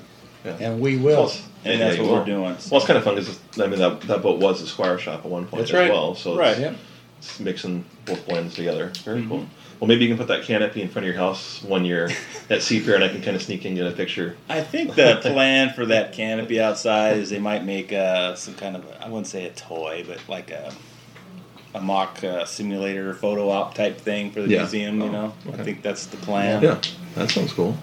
Yeah. 0.45 0.57
And 0.59 0.79
we 0.79 0.97
will. 0.97 1.31
and 1.65 1.81
that's 1.81 1.97
you 1.97 2.03
what 2.03 2.11
will. 2.11 2.19
we're 2.19 2.25
doing. 2.25 2.41
Well, 2.43 2.77
it's 2.77 2.85
kind 2.85 2.97
of 2.97 3.03
fun 3.03 3.15
because 3.15 3.39
I 3.59 3.67
mean 3.67 3.79
that, 3.79 4.01
that 4.01 4.21
boat 4.21 4.39
was 4.39 4.61
a 4.61 4.67
Squire 4.67 4.97
shop 4.97 5.25
at 5.25 5.29
one 5.31 5.45
point 5.45 5.61
That's 5.61 5.71
as 5.71 5.79
right. 5.79 5.91
well. 5.91 6.15
So 6.15 6.37
Right. 6.37 6.51
it's, 6.51 6.59
Yep. 6.59 6.75
It's 7.19 7.39
mixing 7.39 7.83
both 8.05 8.25
blends 8.27 8.55
together. 8.55 8.91
Very 9.03 9.21
Mhm. 9.21 9.29
cool. 9.29 9.45
Well, 9.79 9.87
maybe 9.87 10.03
you 10.05 10.09
can 10.09 10.17
put 10.17 10.27
that 10.29 10.43
canopy 10.43 10.81
in 10.81 10.87
front 10.89 11.07
of 11.07 11.13
your 11.13 11.21
house 11.21 11.61
one 11.61 11.85
year 11.85 12.05
at 12.49 12.59
Seafair, 12.59 12.95
and 12.95 13.03
I 13.03 13.09
can 13.09 13.21
kind 13.21 13.35
of 13.35 13.43
sneak 13.43 13.63
in 13.65 13.69
and 13.73 13.77
get 13.77 13.87
a 13.87 13.91
picture. 13.91 14.35
I 14.49 14.61
think 14.61 14.95
the 14.95 15.19
plan 15.21 15.71
for 15.73 15.85
that 15.87 16.13
canopy 16.13 16.59
outside 16.59 17.17
is 17.17 17.29
they 17.29 17.37
might 17.39 17.63
make 17.63 17.93
uh, 17.93 18.33
some 18.35 18.55
kind 18.55 18.75
of 18.75 18.83
I 18.99 19.07
wouldn't 19.07 19.27
say 19.27 19.45
a 19.45 19.51
toy, 19.51 20.03
but 20.07 20.19
like 20.27 20.49
a 20.51 20.73
a 21.75 21.81
mock 21.81 22.23
uh, 22.23 22.43
simulator 22.45 23.13
photo 23.13 23.49
op 23.49 23.75
type 23.75 23.99
thing 23.99 24.31
for 24.31 24.41
the 24.41 24.47
Yeah. 24.49 24.59
museum. 24.59 24.99
You 24.99 25.07
Oh, 25.07 25.11
know, 25.11 25.33
okay. 25.49 25.61
I 25.61 25.63
think 25.63 25.83
that's 25.83 26.07
the 26.07 26.17
plan. 26.17 26.63
Yeah, 26.63 26.77
that 27.15 27.29
sounds 27.29 27.53
cool. 27.53 27.77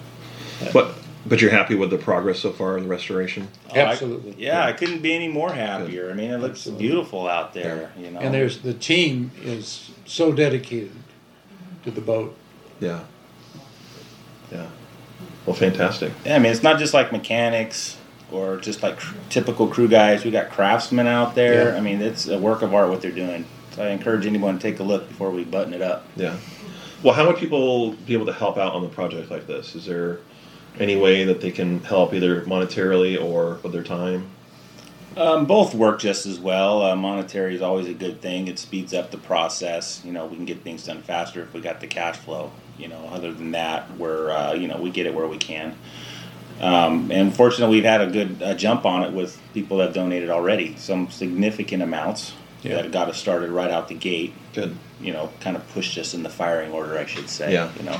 But 0.73 0.95
but 1.25 1.41
you're 1.41 1.51
happy 1.51 1.75
with 1.75 1.89
the 1.89 1.97
progress 1.97 2.39
so 2.39 2.51
far 2.51 2.77
in 2.77 2.83
the 2.83 2.89
restoration? 2.89 3.47
Oh, 3.71 3.75
I- 3.75 3.79
Absolutely. 3.79 4.35
yeah, 4.37 4.65
I 4.65 4.73
couldn't 4.73 5.01
be 5.01 5.13
any 5.13 5.27
more 5.27 5.51
happier. 5.51 6.09
I 6.09 6.13
mean, 6.13 6.31
it 6.31 6.37
looks 6.37 6.59
Absolutely. 6.59 6.87
beautiful 6.87 7.27
out 7.27 7.53
there. 7.53 7.91
You 7.99 8.11
know, 8.11 8.19
And 8.19 8.33
there's 8.33 8.59
the 8.59 8.73
team 8.73 9.31
is 9.43 9.91
so 10.05 10.31
dedicated 10.31 10.91
to 11.83 11.91
the 11.91 12.01
boat. 12.01 12.35
Yeah. 12.79 13.01
Yeah. 14.51 14.67
Well, 15.45 15.55
fantastic. 15.55 16.11
Yeah, 16.25 16.35
I 16.35 16.39
mean, 16.39 16.51
it's 16.51 16.63
not 16.63 16.79
just 16.79 16.93
like 16.93 17.11
mechanics 17.11 17.97
or 18.31 18.57
just 18.57 18.81
like 18.83 18.97
cr- 18.97 19.15
typical 19.29 19.67
crew 19.67 19.87
guys. 19.87 20.25
We 20.25 20.31
got 20.31 20.49
craftsmen 20.49 21.07
out 21.07 21.35
there. 21.35 21.71
Yeah. 21.71 21.77
I 21.77 21.81
mean, 21.81 22.01
it's 22.01 22.27
a 22.27 22.39
work 22.39 22.61
of 22.61 22.73
art 22.73 22.89
what 22.89 23.01
they're 23.01 23.11
doing. 23.11 23.45
So 23.71 23.83
I 23.83 23.89
encourage 23.89 24.25
anyone 24.25 24.57
to 24.57 24.61
take 24.61 24.79
a 24.79 24.83
look 24.83 25.07
before 25.07 25.29
we 25.31 25.43
button 25.43 25.73
it 25.73 25.81
up. 25.81 26.05
Yeah. 26.15 26.37
Well, 27.03 27.13
how 27.13 27.27
would 27.27 27.37
people 27.37 27.91
be 27.91 28.13
able 28.13 28.25
to 28.27 28.33
help 28.33 28.57
out 28.57 28.73
on 28.73 28.81
the 28.81 28.89
project 28.89 29.29
like 29.29 29.45
this? 29.47 29.75
Is 29.75 29.85
there 29.85 30.19
any 30.79 30.95
way 30.95 31.23
that 31.25 31.41
they 31.41 31.51
can 31.51 31.79
help 31.81 32.13
either 32.13 32.41
monetarily 32.41 33.21
or 33.21 33.59
with 33.63 33.71
their 33.71 33.83
time? 33.83 34.29
Um, 35.17 35.45
both 35.45 35.73
work 35.73 35.99
just 35.99 36.25
as 36.25 36.39
well. 36.39 36.81
Uh, 36.81 36.95
monetary 36.95 37.55
is 37.55 37.61
always 37.61 37.87
a 37.87 37.93
good 37.93 38.21
thing. 38.21 38.49
It 38.49 38.59
speeds 38.59 38.93
up 38.93 39.11
the 39.11 39.17
process. 39.17 40.01
You 40.03 40.11
know, 40.11 40.25
we 40.25 40.35
can 40.35 40.43
get 40.45 40.61
things 40.61 40.85
done 40.85 41.01
faster 41.03 41.41
if 41.41 41.53
we 41.53 41.61
got 41.61 41.79
the 41.79 41.87
cash 41.87 42.17
flow. 42.17 42.51
You 42.77 42.89
know, 42.89 43.09
other 43.13 43.31
than 43.31 43.51
that, 43.51 43.95
we're 43.97 44.29
uh, 44.31 44.53
you 44.53 44.67
know 44.67 44.77
we 44.77 44.89
get 44.89 45.05
it 45.05 45.13
where 45.15 45.27
we 45.27 45.37
can. 45.37 45.77
Um, 46.59 47.11
and 47.11 47.33
fortunately, 47.35 47.77
we've 47.77 47.85
had 47.85 48.01
a 48.01 48.07
good 48.07 48.41
uh, 48.43 48.53
jump 48.55 48.85
on 48.85 49.03
it 49.03 49.13
with 49.13 49.39
people 49.53 49.77
that 49.77 49.85
have 49.85 49.93
donated 49.93 50.29
already. 50.29 50.75
Some 50.77 51.09
significant 51.09 51.81
amounts 51.83 52.33
Yeah. 52.63 52.81
that 52.81 52.91
got 52.91 53.07
us 53.09 53.17
started 53.17 53.51
right 53.51 53.71
out 53.71 53.87
the 53.87 53.93
gate. 53.93 54.33
Good. 54.53 54.75
You 54.99 55.13
know, 55.13 55.29
kind 55.39 55.55
of 55.55 55.65
pushed 55.69 55.97
us 55.97 56.13
in 56.13 56.23
the 56.23 56.29
firing 56.29 56.71
order, 56.71 56.97
I 56.97 57.05
should 57.05 57.29
say. 57.29 57.53
Yeah. 57.53 57.71
You 57.77 57.83
know. 57.83 57.99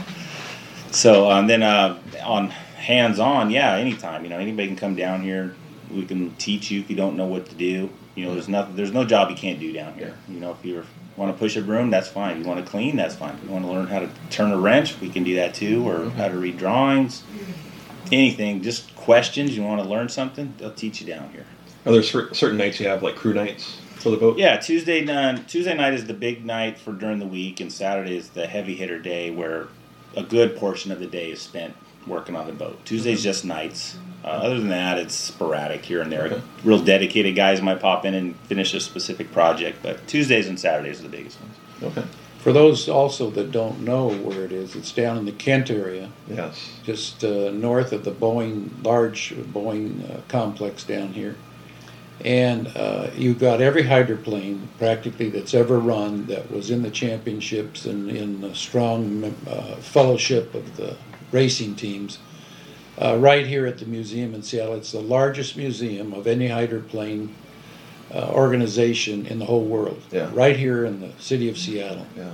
So 0.91 1.29
um, 1.31 1.47
then 1.47 1.63
uh, 1.63 1.97
on 2.25 2.53
hands 2.75 3.19
on, 3.19 3.49
yeah, 3.49 3.75
anytime. 3.75 4.23
You 4.23 4.29
know, 4.29 4.39
anybody 4.39 4.67
can 4.67 4.77
come 4.77 4.95
down 4.95 5.21
here. 5.21 5.55
We 5.91 6.05
can 6.05 6.35
teach 6.35 6.71
you 6.71 6.79
if 6.81 6.89
you 6.89 6.95
don't 6.95 7.15
know 7.15 7.25
what 7.25 7.47
to 7.47 7.55
do. 7.55 7.89
You 8.15 8.25
know, 8.25 8.33
there's 8.33 8.47
nothing. 8.47 8.75
There's 8.75 8.91
no 8.91 9.05
job 9.05 9.29
you 9.29 9.35
can't 9.35 9.59
do 9.59 9.71
down 9.73 9.93
here. 9.93 10.15
You 10.27 10.39
know, 10.39 10.51
if 10.51 10.65
you 10.65 10.85
want 11.17 11.33
to 11.33 11.37
push 11.37 11.55
a 11.55 11.61
broom, 11.61 11.89
that's 11.89 12.07
fine. 12.07 12.41
You 12.41 12.47
want 12.47 12.63
to 12.63 12.69
clean, 12.69 12.95
that's 12.95 13.15
fine. 13.15 13.37
You 13.43 13.49
want 13.49 13.65
to 13.65 13.71
learn 13.71 13.87
how 13.87 13.99
to 13.99 14.09
turn 14.29 14.51
a 14.51 14.57
wrench, 14.57 14.99
we 14.99 15.09
can 15.09 15.23
do 15.23 15.35
that 15.35 15.53
too, 15.53 15.87
or 15.87 15.99
mm-hmm. 15.99 16.17
how 16.17 16.27
to 16.27 16.37
read 16.37 16.57
drawings. 16.57 17.23
Anything, 18.11 18.61
just 18.61 18.95
questions. 18.95 19.55
You 19.55 19.63
want 19.63 19.81
to 19.81 19.87
learn 19.87 20.09
something, 20.09 20.53
they'll 20.57 20.73
teach 20.73 21.01
you 21.01 21.07
down 21.07 21.29
here. 21.31 21.45
Are 21.85 21.91
there 21.91 22.03
certain 22.03 22.57
nights 22.57 22.79
you 22.79 22.87
have 22.87 23.03
like 23.03 23.15
crew 23.15 23.33
nights 23.33 23.79
for 23.95 24.09
the 24.09 24.17
boat? 24.17 24.37
Yeah, 24.37 24.57
Tuesday 24.57 25.03
night. 25.03 25.47
Tuesday 25.47 25.73
night 25.73 25.93
is 25.93 26.05
the 26.05 26.13
big 26.13 26.45
night 26.45 26.77
for 26.77 26.93
during 26.93 27.19
the 27.19 27.27
week, 27.27 27.59
and 27.59 27.71
Saturday 27.71 28.17
is 28.17 28.29
the 28.29 28.47
heavy 28.47 28.75
hitter 28.75 28.99
day 28.99 29.31
where 29.31 29.67
a 30.15 30.23
good 30.23 30.55
portion 30.57 30.91
of 30.91 30.99
the 30.99 31.05
day 31.05 31.31
is 31.31 31.41
spent 31.41 31.75
working 32.07 32.35
on 32.35 32.47
the 32.47 32.53
boat. 32.53 32.83
Tuesday's 32.85 33.23
just 33.23 33.45
nights. 33.45 33.97
Uh, 34.23 34.27
other 34.29 34.57
than 34.59 34.69
that, 34.69 34.97
it's 34.97 35.13
sporadic 35.13 35.85
here 35.85 36.01
and 36.01 36.11
there. 36.11 36.25
Okay. 36.25 36.41
Real 36.63 36.79
dedicated 36.83 37.35
guys 37.35 37.61
might 37.61 37.79
pop 37.79 38.05
in 38.05 38.15
and 38.15 38.35
finish 38.41 38.73
a 38.73 38.79
specific 38.79 39.31
project, 39.31 39.79
but 39.83 40.05
Tuesdays 40.07 40.47
and 40.47 40.59
Saturdays 40.59 40.99
are 40.99 41.03
the 41.03 41.09
biggest 41.09 41.39
ones. 41.41 41.55
Okay. 41.97 42.07
For 42.39 42.51
those 42.53 42.87
also 42.89 43.29
that 43.31 43.51
don't 43.51 43.81
know 43.81 44.07
where 44.07 44.43
it 44.45 44.51
is, 44.51 44.75
it's 44.75 44.91
down 44.91 45.17
in 45.17 45.25
the 45.25 45.31
Kent 45.31 45.69
area, 45.71 46.11
Yes. 46.27 46.71
just 46.83 47.23
uh, 47.23 47.49
north 47.51 47.91
of 47.91 48.03
the 48.03 48.11
Boeing 48.11 48.69
large 48.83 49.33
Boeing 49.35 50.09
uh, 50.11 50.21
complex 50.27 50.83
down 50.83 51.09
here. 51.13 51.35
And 52.23 52.67
uh, 52.75 53.09
you've 53.15 53.39
got 53.39 53.61
every 53.61 53.83
hydroplane 53.83 54.69
practically 54.79 55.29
that's 55.29 55.53
ever 55.53 55.79
run 55.79 56.27
that 56.27 56.49
was 56.49 56.71
in 56.71 56.81
the 56.81 56.89
championships 56.91 57.85
and 57.85 58.09
in 58.09 58.41
the 58.41 58.55
strong 58.55 59.23
uh, 59.47 59.75
fellowship 59.77 60.53
of 60.55 60.77
the 60.77 60.95
racing 61.31 61.75
teams. 61.75 62.19
Uh, 63.01 63.17
right 63.17 63.45
here 63.45 63.65
at 63.65 63.77
the 63.77 63.85
museum 63.85 64.33
in 64.33 64.41
Seattle, 64.41 64.75
it's 64.75 64.91
the 64.93 65.01
largest 65.01 65.57
museum 65.57 66.13
of 66.13 66.27
any 66.27 66.47
hydroplane 66.47 67.33
uh, 68.13 68.29
organization 68.31 69.25
in 69.25 69.39
the 69.39 69.45
whole 69.45 69.65
world. 69.65 70.01
Yeah. 70.11 70.29
Right 70.33 70.55
here 70.55 70.85
in 70.85 71.01
the 71.01 71.11
city 71.19 71.49
of 71.49 71.57
Seattle. 71.57 72.05
Yeah. 72.15 72.31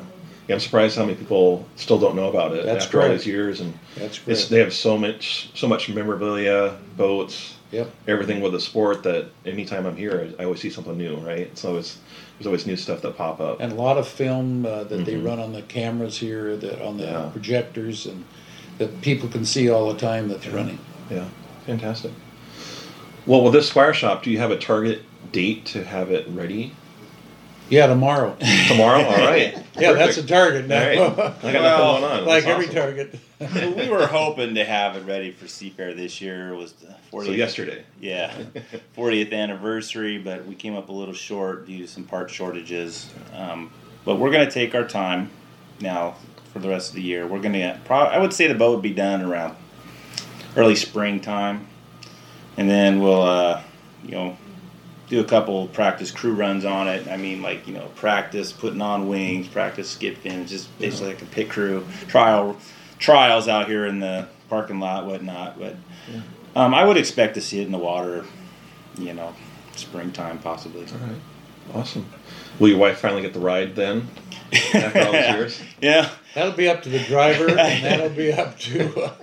Yeah, 0.48 0.56
I'm 0.56 0.60
surprised 0.60 0.98
how 0.98 1.06
many 1.06 1.16
people 1.16 1.66
still 1.78 1.98
don't 1.98 2.16
know 2.16 2.28
about 2.30 2.54
it 2.54 2.66
That's 2.66 2.86
after 2.86 3.02
all 3.02 3.10
these 3.10 3.26
years. 3.26 3.62
And 3.62 3.74
That's 3.96 4.18
it's, 4.18 4.26
correct. 4.26 4.50
they 4.50 4.60
have 4.60 4.74
so 4.74 4.98
much, 4.98 5.50
so 5.54 5.68
much 5.68 5.90
memorabilia, 5.90 6.76
boats, 6.98 7.56
Yep. 7.72 7.90
everything 8.08 8.42
with 8.42 8.52
the 8.52 8.60
sport 8.60 9.02
that 9.04 9.28
anytime 9.46 9.86
I'm 9.86 9.96
here, 9.96 10.34
I, 10.38 10.42
I 10.42 10.46
always 10.46 10.60
see 10.60 10.70
something 10.70 10.98
new. 10.98 11.16
Right? 11.16 11.40
It's 11.40 11.64
always 11.64 12.00
there's 12.38 12.48
always 12.48 12.68
new 12.68 12.76
stuff 12.76 13.02
that 13.04 13.16
pop 13.16 13.40
up. 13.40 13.62
And 13.62 13.72
a 13.72 13.76
lot 13.76 13.98
of 13.98 14.08
film 14.08 14.66
uh, 14.66 14.84
that 14.86 15.06
they 15.06 15.14
Mhm. 15.14 15.26
run 15.26 15.40
on 15.40 15.54
the 15.54 15.62
cameras 15.62 16.18
here, 16.18 16.58
that 16.58 16.82
on 16.86 16.98
the 16.98 17.06
Yeah. 17.06 17.30
projectors, 17.32 18.06
and 18.08 18.26
that 18.82 19.02
people 19.02 19.30
can 19.30 19.46
see 19.46 19.70
all 19.70 19.94
the 19.94 20.00
time 20.00 20.28
that's 20.28 20.48
running. 20.48 20.80
Yeah, 21.10 21.28
fantastic. 21.68 22.12
Well, 23.28 23.44
with 23.44 23.54
this 23.54 23.70
Squire 23.70 23.94
Shop, 23.94 24.24
do 24.24 24.32
you 24.32 24.40
have 24.40 24.50
a 24.50 24.58
target 24.58 25.04
date 25.32 25.66
to 25.68 25.84
have 25.84 26.10
it 26.10 26.28
ready? 26.28 26.74
Yeah, 27.70 27.88
tomorrow. 27.88 28.36
Tomorrow? 28.68 29.04
All 29.04 29.18
right. 29.18 29.54
yeah, 29.80 29.94
that's 29.94 30.18
a 30.18 30.26
target 30.26 30.68
now. 30.68 30.80
right. 30.86 30.98
I 30.98 30.98
got 30.98 31.44
Well, 31.44 32.02
nothing 32.02 32.02
going 32.02 32.04
on. 32.04 32.26
like 32.26 32.44
That's 32.44 32.48
every 32.48 32.66
awesome. 32.66 33.20
target. 33.40 33.76
we 33.78 33.90
were 33.90 34.08
hoping 34.08 34.56
to 34.56 34.66
have 34.66 34.98
it 34.98 35.06
ready 35.06 35.32
for 35.32 35.46
Seafair 35.46 35.96
this 35.96 36.20
year. 36.20 36.50
It 36.54 36.58
was 36.58 36.74
40th, 37.14 37.26
So 37.28 37.32
yesterday. 37.32 37.86
Yeah, 38.02 38.34
40th 38.98 39.32
anniversary, 39.32 40.18
but 40.18 40.46
we 40.48 40.56
came 40.56 40.76
up 40.76 40.90
a 40.90 40.92
little 40.92 41.14
short 41.14 41.68
due 41.68 41.78
to 41.78 41.88
some 41.88 42.04
part 42.04 42.30
shortages. 42.30 43.10
Um, 43.34 43.72
but 44.04 44.16
we're 44.18 44.32
going 44.32 44.46
to 44.46 44.52
take 44.52 44.76
our 44.76 44.86
time 44.88 45.30
now 45.80 46.16
for 46.52 46.60
the 46.60 46.70
rest 46.70 46.90
of 46.90 46.96
the 46.96 47.02
year. 47.02 47.26
We're 47.28 47.40
going 47.40 47.54
to, 47.54 47.80
pro- 47.86 47.98
I 48.00 48.18
would 48.18 48.34
say 48.34 48.48
the 48.48 48.56
boat 48.56 48.74
would 48.74 48.82
be 48.82 48.94
done 48.94 49.22
around 49.22 49.56
early 50.56 50.76
springtime. 50.76 51.68
And 52.58 52.70
then 52.70 53.00
we'll, 53.00 53.22
uh, 53.22 53.62
you 54.04 54.12
know, 54.12 54.38
do 55.08 55.20
a 55.20 55.24
couple 55.24 55.68
practice 55.68 56.12
crew 56.12 56.34
runs 56.34 56.66
on 56.66 56.88
it. 56.88 57.08
I 57.08 57.18
mean, 57.18 57.42
like, 57.42 57.68
you 57.68 57.74
know, 57.74 57.88
practice 57.96 58.52
putting 58.52 58.82
on 58.82 59.08
wings, 59.08 59.48
practice 59.48 59.90
skip 59.90 60.18
fins, 60.18 60.50
just 60.50 60.78
basically 60.80 61.10
like 61.14 61.22
a 61.22 61.26
pit 61.26 61.50
crew 61.50 61.86
trial 62.08 62.58
trials 62.98 63.48
out 63.48 63.68
here 63.68 63.86
in 63.86 64.00
the 64.00 64.28
parking 64.50 64.80
lot, 64.80 65.06
whatnot. 65.06 65.60
But 65.60 65.76
um, 66.56 66.74
I 66.74 66.84
would 66.84 66.98
expect 66.98 67.36
to 67.36 67.42
see 67.42 67.60
it 67.62 67.66
in 67.66 67.72
the 67.72 67.78
water, 67.78 68.26
you 68.98 69.14
know, 69.14 69.34
springtime 69.76 70.40
possibly. 70.40 70.86
All 70.86 71.08
right. 71.08 71.22
Awesome. 71.74 72.06
Will 72.60 72.70
your 72.70 72.78
wife 72.78 73.00
finally 73.00 73.22
get 73.22 73.34
the 73.34 73.40
ride 73.40 73.76
then? 73.76 74.08
After 74.74 75.02
all 75.02 75.12
these 75.12 75.30
years? 75.36 75.62
Yeah. 75.82 76.10
That'll 76.34 76.54
be 76.54 76.70
up 76.70 76.82
to 76.84 76.90
the 76.90 77.00
driver, 77.00 77.50
and 77.50 77.58
that'll 77.84 78.10
be 78.10 78.32
up 78.32 78.58
to 78.60 79.02
uh, 79.04 79.14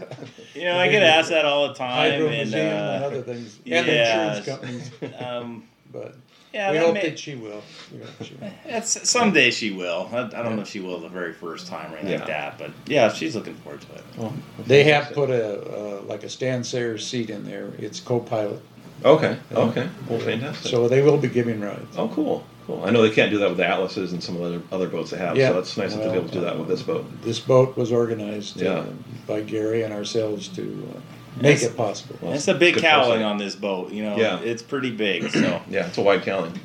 You 0.54 0.64
know, 0.64 0.76
I 0.78 0.88
get 0.88 1.02
asked 1.02 1.30
that 1.30 1.44
all 1.44 1.68
the 1.68 1.74
time. 1.74 2.10
Hydro 2.12 2.26
and, 2.28 2.36
Museum 2.36 2.66
and 2.66 3.02
uh, 3.04 3.06
other 3.06 3.22
things, 3.22 3.58
and 3.66 3.86
yeah, 3.86 4.36
insurance 4.36 4.46
companies. 4.46 4.90
um, 5.24 5.64
But 5.92 6.14
yeah, 6.52 6.70
we 6.70 6.78
that 6.78 6.84
hope 6.84 6.94
may- 6.94 7.08
that 7.10 7.18
she 7.18 7.34
will. 7.34 7.62
We 7.92 8.24
she 8.26 8.34
will. 8.34 8.50
That's 8.66 9.08
someday 9.08 9.50
she 9.50 9.70
will. 9.70 10.08
I, 10.12 10.18
I 10.18 10.42
don't 10.42 10.56
know 10.56 10.62
if 10.62 10.68
she 10.68 10.80
will 10.80 11.00
the 11.00 11.08
very 11.08 11.32
first 11.32 11.66
time 11.66 11.92
or 11.92 11.96
anything 11.96 12.12
Yeah. 12.12 12.18
like 12.18 12.28
that, 12.28 12.58
but 12.58 12.70
yeah, 12.86 13.10
she's 13.12 13.34
looking 13.34 13.54
forward 13.56 13.80
to 13.82 13.94
it. 13.94 14.04
Oh, 14.18 14.32
They 14.66 14.84
have 14.84 15.12
put 15.12 15.30
a 15.30 15.60
uh, 15.98 16.02
like 16.02 16.24
a 16.24 16.28
Stan 16.28 16.62
Sayers 16.64 17.06
seat 17.06 17.30
in 17.30 17.44
there. 17.44 17.70
It's 17.78 18.00
co-pilot, 18.00 18.60
Okay. 19.04 19.38
Okay. 19.52 19.88
Well, 20.08 20.18
fantastic. 20.20 20.70
so 20.70 20.88
they 20.88 21.02
will 21.02 21.18
be 21.18 21.28
giving 21.28 21.60
rides. 21.60 21.96
oh, 21.96 22.08
cool. 22.08 22.44
Cool. 22.68 22.84
I 22.84 22.90
know 22.90 23.00
they 23.00 23.08
can't 23.10 23.30
do 23.30 23.38
that 23.38 23.48
with 23.48 23.56
the 23.56 23.64
Atlases 23.66 24.12
and 24.12 24.22
some 24.22 24.37
of 24.37 24.42
the 24.42 24.46
other, 24.48 24.62
other 24.70 24.88
boats 24.90 25.10
they 25.10 25.16
have. 25.16 25.38
Yeah. 25.38 25.48
So 25.52 25.58
it's 25.60 25.75
nice 25.78 25.94
that 25.94 26.00
they'll 26.02 26.12
be 26.12 26.18
able 26.18 26.28
to 26.28 26.34
do 26.34 26.40
that 26.42 26.58
with 26.58 26.68
this 26.68 26.82
boat. 26.82 27.06
This 27.22 27.40
boat 27.40 27.78
was 27.78 27.90
organized 27.90 28.60
Yeah. 28.60 28.72
uh, 28.72 28.87
by 29.26 29.40
Gary 29.40 29.84
and 29.84 29.94
ourselves 29.94 30.48
to 30.48 30.87
uh, 30.94 31.00
make 31.40 31.62
it 31.62 31.75
possible. 31.78 32.18
Well, 32.20 32.34
it's 32.34 32.46
a 32.46 32.52
big 32.52 32.75
good 32.75 32.82
cowling 32.82 33.22
on 33.22 33.38
this 33.38 33.56
boat. 33.56 33.90
You 33.90 34.02
know, 34.02 34.18
Yeah. 34.18 34.38
it's 34.40 34.62
pretty 34.62 34.90
big. 34.90 35.30
So 35.30 35.62
Yeah, 35.70 35.87
it's 35.87 35.96
a 35.96 36.02
wide 36.02 36.20
cowling. 36.25 36.60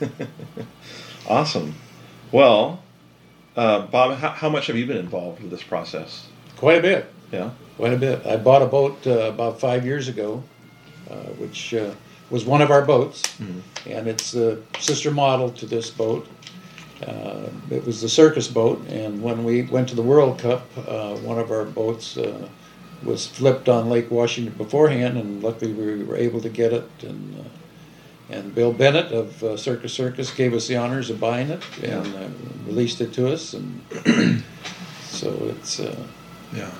awesome. 1.28 1.74
Well, 2.32 2.82
uh, 3.56 3.86
Bob, 3.86 4.16
how, 4.16 4.30
how 4.30 4.48
much 4.48 4.68
have 4.68 4.76
you 4.76 4.86
been 4.86 4.96
involved 4.96 5.42
with 5.42 5.50
this 5.50 5.62
process? 5.62 6.26
Quite 6.56 6.78
a 6.78 6.82
bit. 6.82 7.12
Yeah. 7.30 7.50
Quite 7.76 7.92
a 7.92 7.98
bit. 7.98 8.24
I 8.24 8.38
bought 8.38 8.62
a 8.62 8.66
boat 8.66 9.06
uh, 9.06 9.10
about 9.28 9.60
five 9.60 9.84
years 9.84 10.08
ago, 10.08 10.42
uh, 11.10 11.14
which 11.36 11.74
uh, 11.74 11.92
was 12.30 12.44
one 12.44 12.62
of 12.62 12.70
our 12.70 12.82
boats, 12.82 13.22
and 13.86 14.08
it's 14.08 14.32
the 14.32 14.60
sister 14.78 15.10
model 15.10 15.50
to 15.50 15.66
this 15.66 15.90
boat. 15.90 16.26
Uh, 17.06 17.48
it 17.70 17.84
was 17.84 18.00
the 18.00 18.08
circus 18.08 18.48
boat, 18.48 18.80
and 18.88 19.22
when 19.22 19.44
we 19.44 19.62
went 19.62 19.88
to 19.90 19.94
the 19.94 20.02
World 20.02 20.38
Cup, 20.38 20.66
uh, 20.88 21.14
one 21.16 21.38
of 21.38 21.50
our 21.50 21.64
boats 21.64 22.16
uh, 22.16 22.48
was 23.02 23.26
flipped 23.26 23.68
on 23.68 23.90
Lake 23.90 24.10
Washington 24.10 24.54
beforehand, 24.54 25.18
and 25.18 25.42
luckily 25.42 25.72
we 25.72 26.02
were 26.04 26.16
able 26.16 26.40
to 26.40 26.48
get 26.48 26.72
it. 26.72 26.88
And 27.02 27.40
uh, 27.40 27.48
and 28.30 28.54
Bill 28.54 28.72
Bennett 28.72 29.12
of 29.12 29.42
uh, 29.44 29.56
Circus 29.58 29.92
Circus 29.92 30.30
gave 30.30 30.54
us 30.54 30.66
the 30.66 30.76
honors 30.76 31.10
of 31.10 31.20
buying 31.20 31.50
it 31.50 31.62
and 31.82 32.06
uh, 32.16 32.28
released 32.66 33.02
it 33.02 33.12
to 33.14 33.30
us, 33.30 33.52
and 33.54 33.82
so 35.02 35.28
it's. 35.50 35.78
Uh, 35.80 36.06
Yeah. 36.56 36.70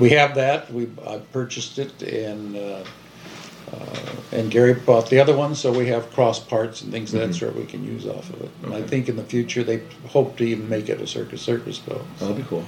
we 0.00 0.10
have 0.10 0.34
that. 0.34 0.72
We 0.72 0.88
I 1.06 1.18
purchased 1.32 1.78
it, 1.78 2.02
and 2.02 2.56
and 4.32 4.50
Gary 4.50 4.74
bought 4.74 5.08
the 5.10 5.20
other 5.20 5.36
one, 5.36 5.54
so 5.54 5.72
we 5.72 5.86
have 5.88 6.10
cross 6.12 6.38
parts 6.40 6.82
and 6.82 6.90
things 6.92 7.12
of 7.14 7.20
that 7.20 7.34
sort 7.34 7.54
we 7.56 7.64
can 7.64 7.84
use 7.84 8.06
off 8.06 8.28
of 8.30 8.42
it. 8.42 8.50
And 8.64 8.74
I 8.74 8.82
think 8.82 9.08
in 9.08 9.16
the 9.16 9.24
future 9.24 9.62
they 9.62 9.82
hope 10.08 10.36
to 10.38 10.44
even 10.44 10.68
make 10.68 10.88
it 10.88 11.00
a 11.00 11.06
circus 11.06 11.42
circus 11.42 11.78
boat. 11.78 12.04
That'll 12.18 12.34
be 12.34 12.42
cool. 12.44 12.64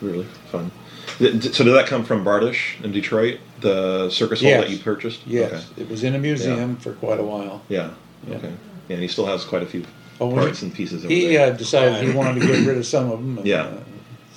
Really 0.00 0.26
fun. 0.50 0.70
So 1.18 1.30
did 1.64 1.74
that 1.74 1.86
come 1.86 2.04
from 2.04 2.24
Bartush 2.24 2.82
in 2.84 2.92
Detroit, 2.92 3.40
the 3.60 4.10
circus 4.10 4.40
hall 4.40 4.50
Yes. 4.50 4.64
that 4.64 4.70
you 4.70 4.78
purchased? 4.78 5.20
Yes, 5.26 5.52
Okay. 5.72 5.82
it 5.82 5.90
was 5.90 6.04
in 6.04 6.14
a 6.14 6.18
museum 6.18 6.76
for 6.76 6.92
quite 6.92 7.18
a 7.18 7.24
while. 7.24 7.62
Yeah. 7.68 7.90
Yeah. 8.28 8.36
Okay. 8.36 8.52
Yeah, 8.88 8.94
and 8.94 9.02
he 9.02 9.08
still 9.08 9.26
has 9.26 9.44
quite 9.44 9.62
a 9.62 9.66
few 9.66 9.84
Oh, 10.20 10.32
parts 10.32 10.60
he- 10.60 10.66
and 10.66 10.74
pieces 10.74 11.02
He 11.04 11.36
uh, 11.36 11.50
decided 11.50 12.06
he 12.08 12.14
wanted 12.14 12.40
to 12.42 12.46
get 12.46 12.66
rid 12.66 12.76
of 12.76 12.86
some 12.86 13.10
of 13.10 13.18
them. 13.20 13.38
And, 13.38 13.46
Yeah. 13.46 13.62
uh, 13.62 13.80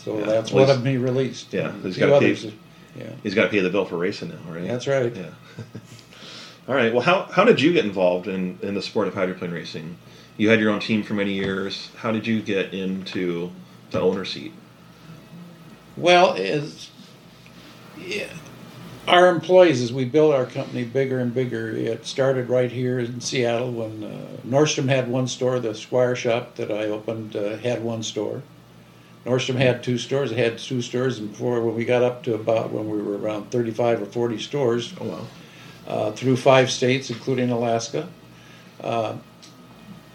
so 0.04 0.18
Yeah. 0.20 0.26
that's 0.26 0.52
Well, 0.52 0.66
one 0.68 0.78
of 0.78 0.86
he 0.86 0.98
released. 0.98 1.54
Yeah, 1.54 1.72
he's 1.84 1.98
got 1.98 2.10
others, 2.12 2.44
piece. 2.44 2.54
Yeah, 2.96 3.12
He's 3.24 3.36
got 3.36 3.44
to 3.44 3.50
pay 3.50 3.60
the 3.60 3.70
bill 3.70 3.86
for 3.86 3.98
racing 3.98 4.30
now, 4.30 4.52
right? 4.52 4.68
that's 4.68 4.88
right. 4.88 5.16
Yeah. 5.16 5.30
All 6.68 6.76
right. 6.76 6.94
Well, 6.94 7.02
how, 7.02 7.24
how 7.24 7.44
did 7.44 7.62
you 7.62 7.74
get 7.74 7.86
involved 7.86 8.28
in, 8.28 8.60
in 8.62 8.74
the 8.76 8.82
sport 8.82 9.08
of 9.08 9.14
hydroplane 9.14 9.52
racing? 9.52 9.98
You 10.38 10.50
had 10.50 10.60
your 10.60 10.72
own 10.72 10.80
team 10.80 11.04
for 11.04 11.14
many 11.14 11.34
years. 11.34 11.90
How 11.98 12.12
did 12.12 12.26
you 12.28 12.42
get 12.42 12.74
into 12.74 13.52
the 13.92 14.00
owner 14.00 14.26
seat? 14.26 14.54
Well, 15.98 16.34
as 16.36 16.90
yeah, 17.98 18.30
our 19.08 19.30
employees, 19.30 19.82
as 19.82 19.92
we 19.92 20.06
built 20.06 20.34
our 20.34 20.46
company 20.46 20.84
bigger 20.84 21.20
and 21.20 21.34
bigger, 21.34 21.70
it 21.72 22.06
started 22.06 22.50
right 22.50 22.72
here 22.72 23.00
in 23.00 23.20
Seattle 23.22 23.72
when 23.72 24.04
uh, 24.04 24.28
Nordstrom 24.48 24.88
had 24.88 25.08
one 25.10 25.28
store. 25.28 25.60
The 25.60 25.76
Squire 25.76 26.16
Shop 26.16 26.56
that 26.56 26.72
I 26.72 26.86
opened 26.86 27.36
uh, 27.36 27.58
had 27.58 27.84
one 27.84 28.04
store. 28.04 28.42
Nordstrom 29.26 29.56
had 29.56 29.84
two 29.84 29.98
stores. 29.98 30.32
It 30.32 30.38
had 30.38 30.58
two 30.58 30.82
stores, 30.82 31.20
and 31.20 31.30
before 31.30 31.62
when 31.62 31.76
we 31.76 31.86
got 31.86 32.02
up 32.02 32.24
to 32.24 32.34
about 32.34 32.72
when 32.72 32.90
we 32.90 33.02
were 33.02 33.18
around 33.18 33.52
35 33.52 34.02
or 34.02 34.06
40 34.06 34.40
stores, 34.40 34.94
Oh 35.00 35.06
wow. 35.06 35.28
uh, 35.88 36.12
through 36.12 36.38
five 36.38 36.72
states, 36.72 37.10
including 37.10 37.52
Alaska. 37.52 38.10
Uh, 38.84 39.18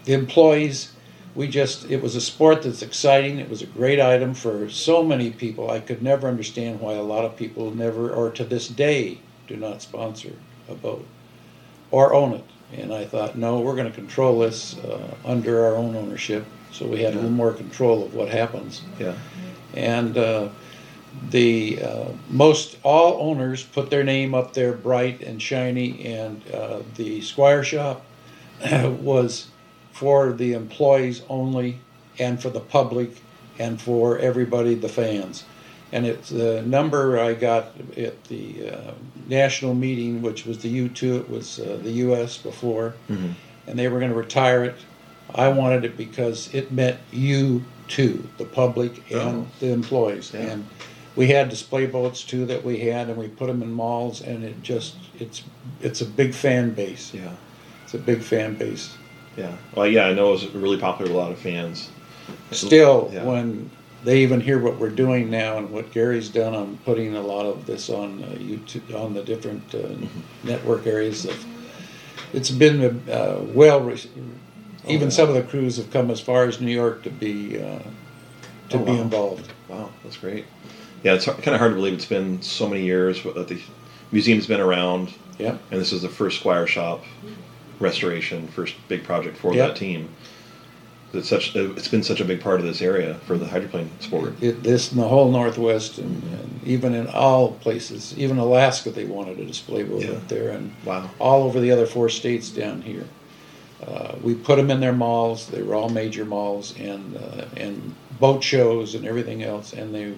the 0.03 0.13
employees, 0.13 0.91
we 1.35 1.47
just, 1.47 1.89
it 1.89 2.01
was 2.01 2.15
a 2.15 2.21
sport 2.21 2.63
that's 2.63 2.81
exciting. 2.81 3.39
It 3.39 3.49
was 3.49 3.61
a 3.61 3.65
great 3.67 3.99
item 4.01 4.33
for 4.33 4.69
so 4.69 5.03
many 5.03 5.31
people. 5.31 5.71
I 5.71 5.79
could 5.79 6.01
never 6.01 6.27
understand 6.27 6.81
why 6.81 6.93
a 6.93 7.01
lot 7.01 7.23
of 7.23 7.37
people 7.37 7.73
never, 7.73 8.09
or 8.09 8.29
to 8.31 8.43
this 8.43 8.67
day, 8.67 9.19
do 9.47 9.55
not 9.55 9.81
sponsor 9.81 10.33
a 10.67 10.75
boat 10.75 11.05
or 11.91 12.13
own 12.13 12.33
it. 12.33 12.43
And 12.73 12.93
I 12.93 13.05
thought, 13.05 13.37
no, 13.37 13.61
we're 13.61 13.75
going 13.75 13.87
to 13.87 13.95
control 13.95 14.39
this 14.39 14.77
uh, 14.79 15.15
under 15.23 15.65
our 15.65 15.75
own 15.77 15.95
ownership. 15.95 16.45
So 16.77 16.85
we 16.85 17.01
had 17.01 17.13
a 17.13 17.15
little 17.15 17.31
more 17.31 17.53
control 17.53 18.03
of 18.05 18.13
what 18.13 18.29
happens 18.29 18.81
Yeah. 18.99 19.13
and 19.73 20.15
uh, 20.17 20.49
the 21.31 21.81
uh, 21.81 22.05
most 22.29 22.77
all 22.83 23.29
owners 23.31 23.63
put 23.63 23.89
their 23.89 24.03
name 24.03 24.35
up 24.35 24.53
there 24.53 24.73
bright 24.73 25.21
and 25.21 25.41
shiny 25.41 26.05
and 26.05 26.41
uh, 26.53 26.79
the 26.95 27.21
squire 27.21 27.63
shop 27.63 28.05
was 29.01 29.47
for 29.91 30.31
the 30.33 30.53
employees 30.53 31.23
only 31.29 31.79
and 32.19 32.39
for 32.41 32.49
the 32.51 32.59
public 32.59 33.09
and 33.57 33.81
for 33.81 34.19
everybody 34.19 34.75
the 34.75 34.89
fans 34.89 35.43
and 35.91 36.05
it's 36.05 36.29
the 36.29 36.61
number 36.63 37.19
i 37.19 37.33
got 37.33 37.71
at 37.97 38.23
the 38.25 38.69
uh, 38.69 38.91
national 39.27 39.73
meeting 39.73 40.21
which 40.21 40.45
was 40.45 40.59
the 40.59 40.89
u2 40.89 41.21
it 41.21 41.29
was 41.29 41.59
uh, 41.59 41.79
the 41.81 41.91
us 41.91 42.37
before 42.37 42.93
Mhm. 43.09 43.33
and 43.65 43.79
they 43.79 43.87
were 43.87 43.97
going 43.99 44.11
to 44.11 44.17
retire 44.17 44.63
it 44.63 44.75
i 45.35 45.47
wanted 45.47 45.83
it 45.85 45.97
because 45.97 46.53
it 46.53 46.71
meant 46.71 46.97
you 47.11 47.63
too 47.87 48.27
the 48.37 48.45
public 48.45 48.91
and 49.11 49.19
Oh. 49.19 49.47
the 49.59 49.71
employees 49.71 50.31
Yeah. 50.33 50.41
and 50.51 50.65
we 51.15 51.27
had 51.27 51.49
display 51.49 51.85
boats 51.87 52.23
too 52.23 52.45
that 52.45 52.63
we 52.63 52.79
had 52.79 53.07
and 53.09 53.17
we 53.17 53.27
put 53.27 53.47
them 53.47 53.61
in 53.63 53.71
malls 53.71 54.21
and 54.21 54.43
it 54.43 54.61
just 54.61 54.95
it's 55.19 55.43
it's 55.81 56.01
a 56.01 56.05
big 56.05 56.33
fan 56.33 56.71
base 56.71 57.11
Yeah. 57.13 57.31
it's 57.83 57.93
a 57.93 57.97
big 57.99 58.21
fan 58.21 58.55
base 58.55 58.89
Yeah. 59.37 59.51
Well, 59.75 59.85
yeah, 59.85 60.07
I 60.07 60.13
know 60.13 60.29
it 60.29 60.31
was 60.31 60.47
really 60.55 60.77
popular 60.77 61.11
with 61.11 61.15
a 61.15 61.19
lot 61.23 61.31
of 61.31 61.37
fans. 61.37 61.89
still 62.51 63.09
Yeah. 63.13 63.23
when 63.23 63.69
they 64.03 64.21
even 64.23 64.41
hear 64.41 64.57
what 64.59 64.79
we're 64.79 64.89
doing 65.05 65.29
now 65.29 65.57
and 65.59 65.69
what 65.69 65.91
Gary's 65.91 66.29
done 66.29 66.55
on 66.55 66.77
putting 66.85 67.15
a 67.15 67.21
lot 67.21 67.45
of 67.45 67.65
this 67.67 67.89
on 67.89 68.23
uh, 68.23 68.35
YouTube 68.37 68.93
on 68.99 69.13
the 69.13 69.23
different 69.23 69.63
uh, 69.75 69.77
Mm-hmm. 69.77 70.47
network 70.47 70.87
areas 70.87 71.25
of 71.25 71.35
it's 72.33 72.49
been 72.51 73.01
uh, 73.09 73.39
well 73.53 73.79
re- 73.81 74.09
even 74.89 75.07
yeah. 75.07 75.13
some 75.13 75.29
of 75.29 75.35
the 75.35 75.43
crews 75.43 75.77
have 75.77 75.91
come 75.91 76.09
as 76.11 76.19
far 76.19 76.45
as 76.45 76.59
New 76.61 76.71
York 76.71 77.03
to 77.03 77.09
be 77.09 77.57
uh, 77.61 77.79
to 78.69 78.77
Oh, 78.77 78.79
be 78.79 78.91
wow. 78.91 79.01
involved. 79.01 79.51
Wow, 79.69 79.89
that's 80.03 80.17
great. 80.17 80.45
Yeah, 81.03 81.13
it's 81.13 81.25
kind 81.25 81.49
of 81.49 81.59
hard 81.59 81.71
to 81.71 81.75
believe 81.75 81.93
it's 81.93 82.05
been 82.05 82.41
so 82.41 82.67
many 82.67 82.83
years 82.83 83.23
that 83.23 83.47
the 83.47 83.59
museum's 84.11 84.47
been 84.47 84.59
around, 84.59 85.13
Yep. 85.37 85.59
and 85.71 85.79
this 85.79 85.93
is 85.93 86.01
the 86.01 86.09
first 86.09 86.39
Squire 86.39 86.67
Shop 86.67 87.03
restoration, 87.79 88.47
first 88.47 88.75
big 88.87 89.03
project 89.03 89.37
for 89.37 89.53
Yep. 89.53 89.67
that 89.69 89.75
team. 89.77 90.09
It's 91.13 91.29
such 91.29 91.55
it's 91.55 91.87
been 91.87 92.03
such 92.03 92.19
a 92.19 92.25
big 92.25 92.41
part 92.41 92.59
of 92.59 92.65
this 92.65 92.81
area 92.81 93.15
for 93.25 93.37
the 93.37 93.45
hydroplane 93.47 93.89
sport. 94.01 94.33
It, 94.41 94.61
this 94.63 94.91
in 94.91 94.97
the 94.97 95.07
whole 95.07 95.31
Northwest, 95.31 95.97
and, 95.99 96.21
and 96.23 96.59
even 96.65 96.93
in 96.93 97.07
all 97.07 97.53
places, 97.53 98.13
even 98.17 98.37
Alaska, 98.37 98.89
they 98.91 99.05
wanted 99.05 99.39
a 99.39 99.45
display 99.45 99.83
boat 99.83 100.01
Yeah. 100.03 100.11
up 100.11 100.27
there, 100.27 100.49
and 100.49 100.73
Wow. 100.83 101.09
all 101.19 101.43
over 101.43 101.59
the 101.61 101.71
other 101.71 101.85
four 101.85 102.09
states 102.09 102.49
down 102.49 102.81
here. 102.81 103.05
Uh, 103.85 104.15
we 104.23 104.33
put 104.33 104.55
them 104.55 104.71
in 104.71 104.79
their 104.79 104.93
malls. 104.93 105.47
They 105.47 105.61
were 105.61 105.75
all 105.75 105.89
major 105.89 106.25
malls 106.25 106.75
and 106.79 107.15
uh, 107.15 107.45
and 107.55 107.93
boat 108.19 108.43
shows 108.43 108.95
and 108.95 109.05
everything 109.05 109.43
else, 109.43 109.73
and 109.73 109.93
they 109.93 110.13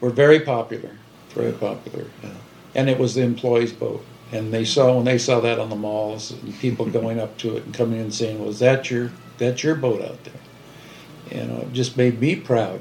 were 0.00 0.10
very 0.10 0.40
popular, 0.40 0.90
very 1.34 1.52
popular. 1.52 2.06
Yeah. 2.22 2.30
And 2.74 2.88
it 2.88 2.98
was 2.98 3.14
the 3.14 3.22
employees' 3.22 3.72
boat, 3.72 4.02
and 4.32 4.52
they 4.52 4.64
saw 4.64 4.94
when 4.94 5.04
they 5.04 5.18
saw 5.18 5.40
that 5.40 5.58
on 5.58 5.68
the 5.68 5.76
malls 5.76 6.30
and 6.30 6.58
people 6.58 6.86
going 7.00 7.20
up 7.20 7.36
to 7.38 7.56
it 7.56 7.64
and 7.64 7.74
coming 7.74 7.96
in 7.98 8.04
and 8.04 8.14
saying, 8.14 8.44
"Was 8.44 8.60
that 8.60 8.90
your 8.90 9.10
that's 9.36 9.62
your 9.62 9.74
boat 9.74 10.00
out 10.02 10.24
there?" 10.24 11.40
You 11.40 11.46
know, 11.46 11.60
it 11.60 11.72
just 11.74 11.96
made 11.98 12.18
me 12.18 12.34
proud 12.34 12.80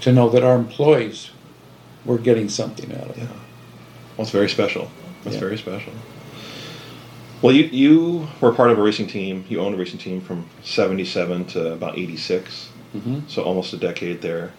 to 0.00 0.12
know 0.12 0.30
that 0.30 0.42
our 0.42 0.56
employees 0.56 1.30
were 2.06 2.18
getting 2.18 2.48
something 2.48 2.90
out 2.96 3.10
of 3.10 3.18
it. 3.18 3.24
Yeah. 3.24 3.26
Well, 4.16 4.22
it's 4.24 4.30
very 4.30 4.48
special. 4.48 4.90
That's 5.22 5.34
Yeah. 5.34 5.40
very 5.40 5.58
special. 5.58 5.92
Well, 7.42 7.54
you 7.54 7.64
you 7.64 8.28
were 8.40 8.52
part 8.52 8.70
of 8.70 8.78
a 8.78 8.82
racing 8.82 9.06
team. 9.06 9.44
You 9.48 9.60
owned 9.60 9.74
a 9.74 9.78
racing 9.78 9.98
team 9.98 10.20
from 10.20 10.44
'77 10.62 11.46
to 11.46 11.72
about 11.72 11.96
'86, 11.96 12.68
Mhm. 12.94 13.22
so 13.28 13.42
almost 13.42 13.72
a 13.72 13.78
decade 13.78 14.20
there. 14.20 14.52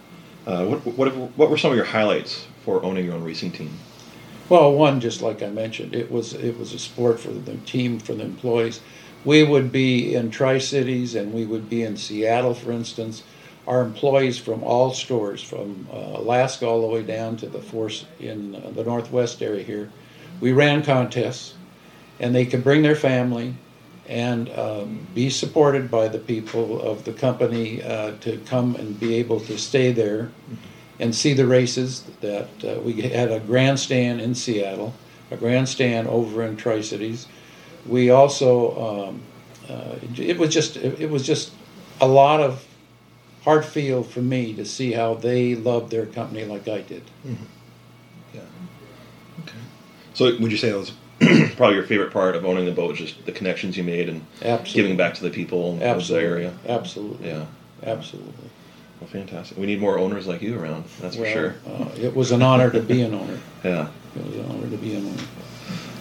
Uh, 0.46 0.64
what 0.66 0.80
what 0.96 1.08
what 1.36 1.50
were 1.50 1.56
some 1.58 1.70
of 1.70 1.76
your 1.76 1.86
highlights 1.86 2.46
for 2.64 2.82
owning 2.84 3.04
your 3.04 3.14
own 3.14 3.22
racing 3.22 3.52
team? 3.52 3.70
Well, 4.48 4.72
one, 4.74 5.00
just 5.00 5.22
like 5.22 5.42
I 5.42 5.48
mentioned, 5.48 5.94
it 5.94 6.10
was 6.10 6.34
it 6.34 6.58
was 6.58 6.72
a 6.74 6.78
sport 6.78 7.20
for 7.20 7.30
the 7.30 7.54
team 7.64 8.00
for 8.00 8.14
the 8.14 8.24
employees. 8.24 8.80
We 9.24 9.44
would 9.44 9.70
be 9.70 10.14
in 10.16 10.30
Tri 10.30 10.58
Cities 10.58 11.14
and 11.14 11.32
we 11.32 11.44
would 11.44 11.70
be 11.70 11.82
in 11.84 11.96
Seattle, 11.96 12.54
for 12.54 12.72
instance. 12.72 13.22
Our 13.68 13.82
employees 13.82 14.38
from 14.38 14.64
all 14.64 14.92
stores, 14.92 15.40
from 15.40 15.86
uh, 15.92 16.18
Alaska 16.18 16.66
all 16.66 16.80
the 16.80 16.88
way 16.88 17.02
down 17.04 17.36
to 17.36 17.46
the 17.46 17.60
force 17.60 18.06
in 18.18 18.56
uh, 18.56 18.70
the 18.74 18.82
Northwest 18.82 19.40
area 19.40 19.62
here, 19.62 19.88
we 20.40 20.50
ran 20.50 20.82
contests, 20.82 21.54
and 22.22 22.34
they 22.34 22.46
could 22.46 22.64
bring 22.64 22.82
their 22.82 22.94
family 22.94 23.54
and 24.08 24.48
um, 24.50 25.06
be 25.14 25.28
supported 25.28 25.90
by 25.90 26.08
the 26.08 26.18
people 26.18 26.80
of 26.80 27.04
the 27.04 27.12
company 27.12 27.82
uh, 27.82 28.12
to 28.20 28.38
come 28.46 28.76
and 28.76 28.98
be 28.98 29.16
able 29.16 29.40
to 29.40 29.58
stay 29.58 29.92
there 29.92 30.30
and 30.98 31.14
see 31.14 31.34
the 31.34 31.46
races. 31.46 32.04
That 32.20 32.48
uh, 32.64 32.80
we 32.80 33.02
had 33.02 33.30
a 33.30 33.40
grandstand 33.40 34.20
in 34.20 34.34
Seattle, 34.34 34.94
a 35.30 35.36
grandstand 35.36 36.08
over 36.08 36.42
in 36.44 36.56
Tri 36.56 36.80
Cities. 36.80 37.26
We 37.86 38.10
also 38.10 39.08
um, 39.08 39.22
uh, 39.68 39.96
it 40.16 40.38
was 40.38 40.54
just 40.54 40.76
it 40.76 41.10
was 41.10 41.26
just 41.26 41.52
a 42.00 42.06
lot 42.06 42.40
of 42.40 42.64
hard 43.42 43.64
feel 43.64 44.04
for 44.04 44.20
me 44.20 44.54
to 44.54 44.64
see 44.64 44.92
how 44.92 45.14
they 45.14 45.56
loved 45.56 45.90
their 45.90 46.06
company 46.06 46.44
like 46.44 46.68
I 46.68 46.82
did. 46.82 47.02
Yeah. 48.32 48.40
Okay. 49.40 49.58
So, 50.14 50.24
would 50.38 50.52
you 50.52 50.58
say 50.58 50.70
that 50.70 50.78
was 50.78 50.92
probably 51.56 51.76
your 51.76 51.84
favorite 51.84 52.12
part 52.12 52.36
of 52.36 52.44
owning 52.44 52.64
the 52.64 52.72
boat? 52.72 52.90
was 52.90 52.98
Just 52.98 53.24
the 53.26 53.32
connections 53.32 53.76
you 53.76 53.84
made 53.84 54.08
and 54.08 54.24
Absolutely, 54.42 54.82
giving 54.82 54.96
back 54.96 55.14
to 55.14 55.22
the 55.22 55.30
people 55.30 55.78
of 55.82 56.06
the 56.08 56.16
area. 56.20 56.52
absolutely, 56.68 57.28
Yeah. 57.28 57.44
absolutely. 57.84 58.50
Well, 59.00 59.08
fantastic. 59.10 59.58
We 59.58 59.66
need 59.66 59.80
more 59.80 59.98
owners 59.98 60.26
like 60.26 60.42
you 60.42 60.58
around. 60.58 60.84
That's 61.00 61.16
for 61.16 61.26
sure. 61.26 61.54
Uh, 61.66 61.88
it 62.00 62.14
was 62.14 62.30
an 62.30 62.40
honor 62.42 62.70
to 62.70 62.80
be 62.80 63.02
an 63.02 63.14
owner. 63.14 63.38
Yeah. 63.64 63.88
It 64.16 64.26
was 64.26 64.36
an 64.36 64.44
honor 64.50 64.70
to 64.70 64.76
be 64.76 64.94
an 64.94 65.06
owner. 65.06 65.22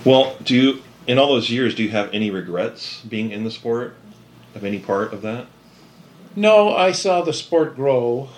Well, 0.04 0.36
do 0.44 0.56
you 0.56 0.82
in 1.08 1.18
all 1.18 1.30
those 1.30 1.50
years 1.50 1.74
do 1.76 1.84
you 1.84 1.90
have 1.90 2.14
any 2.14 2.30
regrets 2.32 3.02
being 3.02 3.32
in 3.32 3.44
the 3.44 3.52
sport 3.52 3.96
of 4.56 4.64
any 4.64 4.80
part 4.80 5.14
of 5.14 5.22
that? 5.24 5.46
No, 6.36 6.76
I 6.76 6.92
saw 6.92 7.22
the 7.22 7.34
sport 7.34 7.76
grow 7.76 8.30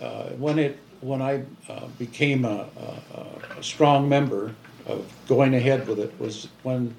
uh, 0.00 0.24
when 0.30 0.58
it 0.58 0.78
when 1.00 1.22
I 1.22 1.44
uh, 1.68 1.86
became 1.98 2.44
a, 2.44 2.66
a, 3.14 3.58
a 3.58 3.62
strong 3.62 4.08
member 4.08 4.54
of 4.90 5.12
going 5.28 5.54
ahead 5.54 5.86
with 5.86 5.98
it 5.98 6.12
was 6.18 6.48
when 6.62 6.94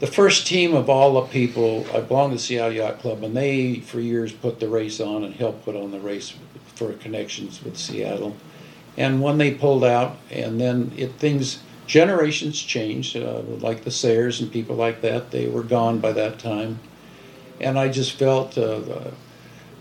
the 0.00 0.06
first 0.06 0.46
team 0.46 0.74
of 0.74 0.88
all 0.88 1.14
the 1.14 1.28
people 1.28 1.86
I 1.94 2.00
belonged 2.00 2.32
to 2.32 2.38
Seattle 2.38 2.72
Yacht 2.72 3.00
Club 3.00 3.22
and 3.22 3.36
they 3.36 3.80
for 3.80 4.00
years 4.00 4.32
put 4.32 4.60
the 4.60 4.68
race 4.68 5.00
on 5.00 5.24
and 5.24 5.34
helped 5.34 5.64
put 5.64 5.76
on 5.76 5.90
the 5.90 6.00
race 6.00 6.34
for 6.74 6.92
connections 6.94 7.62
with 7.62 7.76
Seattle 7.76 8.36
and 8.96 9.22
when 9.22 9.38
they 9.38 9.52
pulled 9.52 9.84
out 9.84 10.16
and 10.30 10.60
then 10.60 10.92
it 10.96 11.12
things 11.14 11.62
generations 11.86 12.60
changed 12.60 13.16
uh, 13.16 13.40
like 13.60 13.84
the 13.84 13.90
Sayers 13.90 14.40
and 14.40 14.50
people 14.50 14.76
like 14.76 15.00
that 15.02 15.30
they 15.30 15.48
were 15.48 15.62
gone 15.62 15.98
by 15.98 16.12
that 16.12 16.38
time 16.38 16.78
and 17.60 17.78
I 17.78 17.88
just 17.88 18.12
felt 18.12 18.56
uh, 18.56 18.80
the 18.80 19.12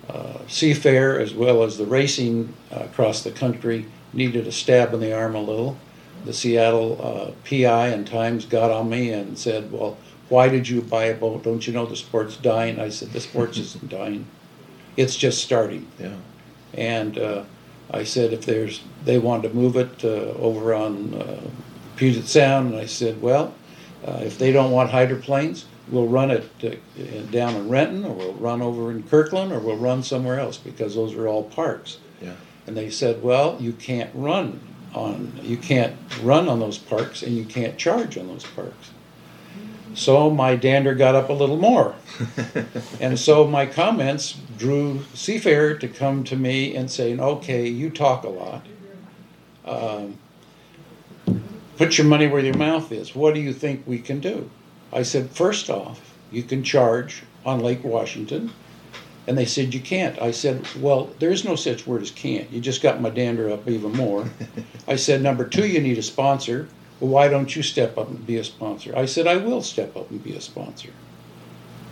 uh, 0.10 0.39
Seafair 0.48 1.19
as 1.22 1.34
well 1.34 1.63
as 1.63 1.78
the 1.78 1.86
racing 1.86 2.54
uh, 2.72 2.80
across 2.80 3.24
the 3.24 3.32
country 3.32 3.86
needed 4.12 4.48
a 4.48 4.52
stab 4.52 4.93
in 4.93 5.00
the 5.00 5.13
arm 5.13 5.36
a 5.36 5.41
little. 5.41 5.78
The 6.25 6.34
Seattle 6.34 6.99
uh, 7.01 7.32
PI 7.49 7.88
and 7.88 8.05
Times 8.05 8.45
got 8.45 8.71
on 8.71 8.89
me 8.89 9.12
and 9.12 9.38
said, 9.38 9.71
"Well, 9.71 9.97
why 10.27 10.49
did 10.49 10.67
you 10.67 10.82
buy 10.82 11.05
a 11.05 11.15
boat? 11.15 11.43
Don't 11.43 11.65
you 11.65 11.73
know 11.73 11.86
the 11.86 11.95
sport's 11.95 12.38
dying?" 12.38 12.79
I 12.79 12.89
said, 12.89 13.12
"The 13.12 13.21
sport's 13.21 13.58
isn't 13.60 13.89
dying; 13.89 14.25
it's 14.97 15.15
just 15.15 15.43
starting." 15.43 15.88
Yeah. 15.99 16.15
And 16.73 17.17
uh, 17.17 17.43
I 17.91 18.03
said, 18.03 18.34
if 18.34 18.45
there's, 18.45 18.82
they 19.03 19.17
wanted 19.17 19.49
to 19.49 19.55
move 19.55 19.75
it 19.75 20.03
uh, 20.03 20.38
over 20.38 20.73
on 20.73 21.13
uh, 21.15 21.41
Puget 21.95 22.27
Sound, 22.27 22.71
and 22.73 22.79
I 22.79 22.86
said, 22.86 23.21
well, 23.21 23.53
uh, 24.08 24.21
if 24.23 24.38
they 24.38 24.51
don't 24.51 24.71
want 24.71 24.91
hydroplanes, 24.91 25.65
we'll 25.89 26.08
run 26.08 26.29
it 26.29 26.49
uh, 26.63 27.21
down 27.32 27.55
in 27.55 27.67
Renton, 27.67 28.05
or 28.05 28.13
we'll 28.13 28.34
run 28.34 28.62
over 28.62 28.91
in 28.91 29.03
Kirkland, 29.03 29.51
or 29.51 29.60
we'll 29.60 29.77
run 29.77 30.03
somewhere 30.03 30.39
else 30.39 30.58
because 30.58 30.95
those 30.95 31.15
are 31.15 31.27
all 31.27 31.43
parks. 31.43 31.97
Yeah. 32.21 32.36
And 32.67 32.77
they 32.77 32.91
said, 32.91 33.23
well, 33.23 33.58
you 33.60 33.73
can't 33.73 34.12
run 34.13 34.62
on, 34.93 35.39
you 35.43 35.58
can't 35.58 35.95
run 36.21 36.47
on 36.49 36.60
those 36.60 36.78
parks, 36.78 37.23
and 37.23 37.36
you 37.36 37.45
can't 37.45 37.78
charge 37.78 38.17
on 38.17 38.28
those 38.28 38.45
parks. 38.45 38.91
So 39.93 40.30
my 40.30 40.56
dander 40.56 40.93
got 40.93 41.15
up 41.15 41.30
a 41.30 41.34
little 41.34 41.58
more. 41.58 41.95
And 43.02 43.17
so 43.17 43.47
my 43.47 43.65
comments 43.65 44.38
drew 44.58 45.04
Seafarer 45.13 45.75
to 45.75 45.88
come 45.88 46.25
to 46.25 46.36
me 46.36 46.75
and 46.75 46.91
saying, 46.91 47.19
okay, 47.19 47.67
you 47.67 47.89
talk 47.89 48.25
a 48.25 48.30
lot. 48.30 48.65
Um, 49.65 50.17
put 51.78 51.97
your 51.97 52.08
money 52.08 52.28
where 52.28 52.43
your 52.43 52.58
mouth 52.58 52.91
is. 52.91 53.15
What 53.15 53.34
do 53.34 53.39
you 53.39 53.54
think 53.54 53.84
we 53.88 53.99
can 53.99 54.19
do? 54.19 54.49
I 54.91 55.04
said, 55.04 55.30
first 55.30 55.69
off, 55.69 56.13
you 56.30 56.43
can 56.43 56.63
charge 56.63 57.23
on 57.45 57.62
Lake 57.62 57.84
Washington. 57.84 58.52
And 59.29 59.37
they 59.37 59.45
said, 59.45 59.75
you 59.75 59.79
can't. 59.79 60.19
I 60.19 60.31
said, 60.31 60.67
well, 60.77 61.11
there 61.19 61.29
is 61.29 61.45
no 61.45 61.55
such 61.55 61.85
word 61.85 62.01
as 62.01 62.09
can't. 62.09 62.49
You 62.49 62.59
just 62.59 62.81
got 62.81 62.99
my 62.99 63.11
dander 63.11 63.51
up 63.51 63.69
even 63.69 63.91
more. 63.91 64.27
I 64.87 64.95
said, 64.95 65.21
number 65.21 65.45
two, 65.45 65.67
you 65.67 65.79
need 65.79 65.99
a 65.99 66.01
sponsor. 66.01 66.67
Well, 66.99 67.11
why 67.11 67.27
don't 67.27 67.55
you 67.55 67.61
step 67.61 67.95
up 67.99 68.09
and 68.09 68.25
be 68.25 68.37
a 68.37 68.43
sponsor? 68.43 68.91
I 68.97 69.05
said, 69.05 69.27
I 69.27 69.37
will 69.37 69.61
step 69.61 69.95
up 69.95 70.09
and 70.09 70.23
be 70.23 70.33
a 70.33 70.41
sponsor. 70.41 70.89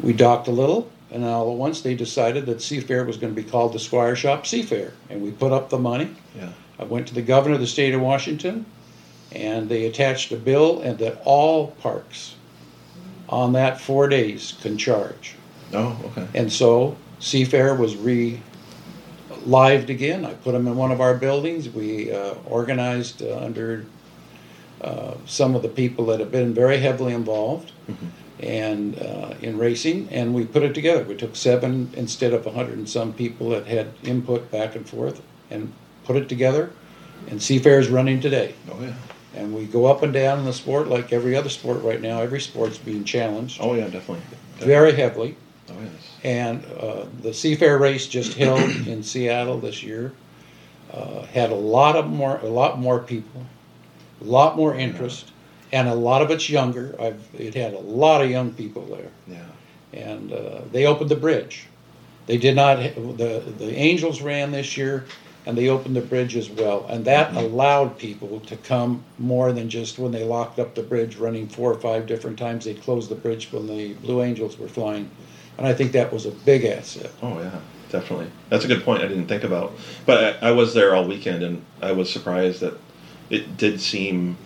We 0.02 0.13
docked 0.13 0.47
a 0.47 0.52
little, 0.52 0.89
and 1.12 1.23
all 1.23 1.52
at 1.52 1.58
once 1.60 1.82
they 1.82 1.93
decided 1.93 2.47
that 2.47 2.58
Seafair 2.58 3.06
was 3.06 3.17
going 3.17 3.36
to 3.36 3.39
be 3.39 3.47
called 3.47 3.73
the 3.73 3.80
Squire 3.80 4.15
Shop 4.15 4.45
Seafair. 4.45 4.93
And 5.12 5.21
we 5.21 5.30
put 5.30 5.52
up 5.52 5.69
the 5.69 5.78
money. 5.78 6.15
Yeah. 6.36 6.50
I 6.80 6.86
went 6.86 7.08
to 7.10 7.13
the 7.13 7.21
governor 7.21 7.54
of 7.54 7.62
the 7.62 7.67
state 7.67 7.93
of 7.93 8.02
Washington, 8.02 8.65
and 9.32 9.69
they 9.69 9.86
attached 9.86 10.32
a 10.32 10.38
bill 10.38 10.82
and 10.82 10.97
that 10.97 11.21
all 11.23 11.67
parks 11.67 12.34
on 13.30 13.54
that 13.54 13.80
four 13.80 14.08
days 14.08 14.56
can 14.60 14.76
charge. 14.76 15.36
Oh, 15.71 15.95
okay. 16.06 16.28
And 16.34 16.52
so 16.52 16.97
Seafair 17.20 17.78
was 17.78 17.96
re 17.96 18.40
lived 19.46 19.90
again. 19.90 20.26
I 20.26 20.34
put 20.34 20.52
them 20.52 20.68
in 20.68 20.76
one 20.76 20.92
of 20.92 21.00
our 21.02 21.14
buildings. 21.16 21.70
We 21.70 22.12
uh, 22.12 22.34
organized 22.46 23.22
uh, 23.22 23.38
under 23.38 23.86
uh, 24.82 25.16
some 25.26 25.56
of 25.56 25.62
the 25.62 25.70
people 25.70 26.06
that 26.08 26.20
have 26.20 26.32
been 26.32 26.54
very 26.54 26.78
heavily 26.78 27.14
involved 27.14 27.72
and 28.40 29.00
uh, 29.00 29.34
in 29.42 29.58
racing, 29.58 30.08
and 30.12 30.34
we 30.34 30.46
put 30.46 30.62
it 30.64 30.74
together. 30.76 31.04
We 31.04 31.16
took 31.16 31.36
seven 31.36 31.90
instead 31.96 32.34
of 32.34 32.46
a 32.46 32.52
hundred 32.52 32.78
and 32.78 32.88
some 32.90 33.14
people 33.14 33.50
that 33.50 33.66
had 33.66 33.94
input 34.04 34.52
back 34.52 34.76
and 34.76 34.88
forth, 34.88 35.22
and 35.50 35.72
put 36.04 36.16
it 36.18 36.30
together. 36.30 36.72
And 37.30 37.40
Seafair 37.40 37.80
is 37.80 37.90
running 37.90 38.22
today. 38.22 38.54
Oh 38.72 38.80
yeah. 38.82 38.94
And 39.36 39.54
we 39.54 39.66
go 39.66 39.86
up 39.86 40.04
and 40.04 40.14
down 40.14 40.40
in 40.40 40.46
the 40.46 40.54
sport 40.54 40.88
like 40.88 41.12
every 41.14 41.36
other 41.36 41.50
sport 41.50 41.82
right 41.84 42.02
now. 42.02 42.22
Every 42.22 42.40
sport's 42.42 42.78
being 42.78 43.04
challenged 43.04 43.60
Oh 43.62 43.74
yeah, 43.74 43.88
definitely. 43.88 44.22
very 44.58 44.94
heavily. 44.94 45.36
Oh 45.70 45.74
yes. 45.82 46.07
And 46.24 46.64
uh, 46.80 47.06
the 47.22 47.30
Seafair 47.30 47.80
race 47.80 48.08
just 48.08 48.34
held 48.34 48.60
in 48.88 49.04
Seattle 49.04 49.60
this 49.60 49.84
year. 49.84 50.14
Uh, 50.92 51.24
had 51.28 51.52
a 51.52 51.56
lot 51.56 51.96
of 51.96 52.08
more, 52.08 52.38
a 52.38 52.48
lot 52.48 52.80
more 52.80 53.00
people, 53.00 53.46
a 54.22 54.24
lot 54.24 54.56
more 54.56 54.74
interest, 54.74 55.32
and 55.74 55.88
a 55.90 55.94
lot 55.94 56.22
of 56.22 56.32
it's 56.32 56.50
younger. 56.50 56.96
I've 57.00 57.22
it 57.38 57.54
had 57.56 57.74
a 57.74 57.80
lot 57.80 58.22
of 58.24 58.30
young 58.32 58.52
people 58.54 58.86
there, 58.86 59.12
Yeah. 59.28 60.00
and 60.00 60.32
uh, 60.32 60.62
they 60.72 60.86
opened 60.86 61.10
the 61.10 61.18
bridge. 61.18 61.66
They 62.26 62.38
did 62.38 62.56
not. 62.56 62.78
The 62.78 63.44
the 63.58 63.76
Angels 63.76 64.22
ran 64.22 64.52
this 64.52 64.78
year, 64.78 65.04
and 65.46 65.58
they 65.58 65.68
opened 65.68 65.98
the 65.98 66.02
bridge 66.02 66.38
as 66.38 66.50
well, 66.50 66.86
and 66.88 67.04
that 67.04 67.36
allowed 67.36 67.98
people 67.98 68.40
to 68.42 68.56
come 68.56 69.04
more 69.20 69.52
than 69.52 69.70
just 69.70 70.00
when 70.00 70.14
they 70.14 70.24
locked 70.24 70.58
up 70.58 70.74
the 70.74 70.84
bridge, 70.84 71.18
running 71.18 71.50
four 71.50 71.70
or 71.72 71.80
five 71.80 72.06
different 72.08 72.40
times. 72.40 72.64
They 72.64 72.76
closed 72.76 73.10
the 73.10 73.16
bridge 73.16 73.52
when 73.52 73.68
the 73.68 73.94
Blue 73.96 74.22
Angels 74.24 74.58
were 74.58 74.70
flying, 74.70 75.10
and 75.58 75.67
I 75.67 75.74
think 75.74 75.91
that 75.93 76.12
was 76.13 76.26
a 76.26 76.32
big 76.32 76.65
asset. 76.65 77.12
Oh 77.22 77.39
yeah, 77.39 77.60
definitely. 77.89 78.28
That's 78.50 78.65
a 78.65 78.67
good 78.67 78.84
point. 78.84 79.04
I 79.04 79.08
didn't 79.08 79.28
think 79.28 79.43
about, 79.43 79.74
but 80.06 80.38
I, 80.43 80.50
I 80.50 80.52
was 80.52 80.74
there 80.74 80.96
all 80.96 81.06
weekend, 81.08 81.43
and 81.43 81.63
I 81.82 81.91
was 81.91 82.12
surprised 82.12 82.62
that 82.62 82.78
it 83.30 83.58
did 83.58 83.80
seem 83.82 84.38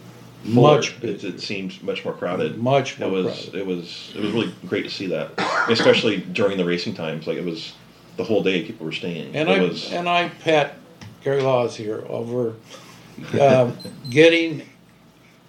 fuller. 0.53 0.77
Much 0.77 1.03
It, 1.03 1.23
it 1.23 1.41
seemed 1.41 1.81
much 1.83 2.03
more 2.03 2.13
crowded. 2.13 2.57
Much 2.57 2.97
more 2.99 3.09
It 3.09 3.11
was. 3.11 3.25
crowded. 3.25 3.55
It 3.55 3.65
was. 3.65 4.11
It 4.15 4.21
was 4.21 4.31
really 4.31 4.53
great 4.67 4.83
to 4.83 4.89
see 4.89 5.07
that, 5.07 5.31
especially 5.69 6.17
during 6.17 6.57
the 6.57 6.65
racing 6.65 6.93
times. 6.95 7.27
Like 7.27 7.37
it 7.37 7.45
was 7.45 7.73
the 8.17 8.23
whole 8.23 8.41
day. 8.43 8.63
People 8.63 8.85
were 8.85 8.91
staying. 8.91 9.35
And 9.35 9.49
it 9.49 9.59
I 9.59 9.63
was. 9.63 9.91
and 9.91 10.09
I 10.09 10.29
pat 10.29 10.77
Gary 11.23 11.41
Laws 11.41 11.75
here 11.75 12.03
over 12.09 12.55
uh, 13.39 13.71
getting 14.09 14.63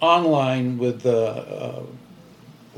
online 0.01 0.79
with 0.79 1.01
the, 1.03 1.17
uh, 1.29 1.83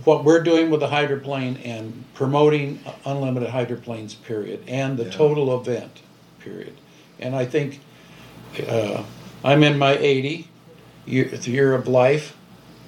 what 0.05 0.25
we're 0.25 0.43
doing 0.43 0.71
with 0.71 0.81
the 0.81 0.89
hydroplane 0.89 1.57
and 1.59 2.05
promoting 2.15 2.81
unlimited 3.05 3.51
hydroplanes. 3.51 4.15
Period, 4.15 4.63
and 4.69 4.97
the 4.99 5.05
Yeah. 5.05 5.11
total 5.11 5.59
event. 5.61 6.01
Period. 6.41 6.75
And 7.19 7.35
I 7.35 7.45
think 7.47 7.81
uh, 8.69 9.03
I'm 9.43 9.63
in 9.63 9.79
my 9.79 9.97
80 9.97 10.47
year, 11.07 11.27
year 11.35 11.75
of 11.75 11.89
life. 11.89 12.37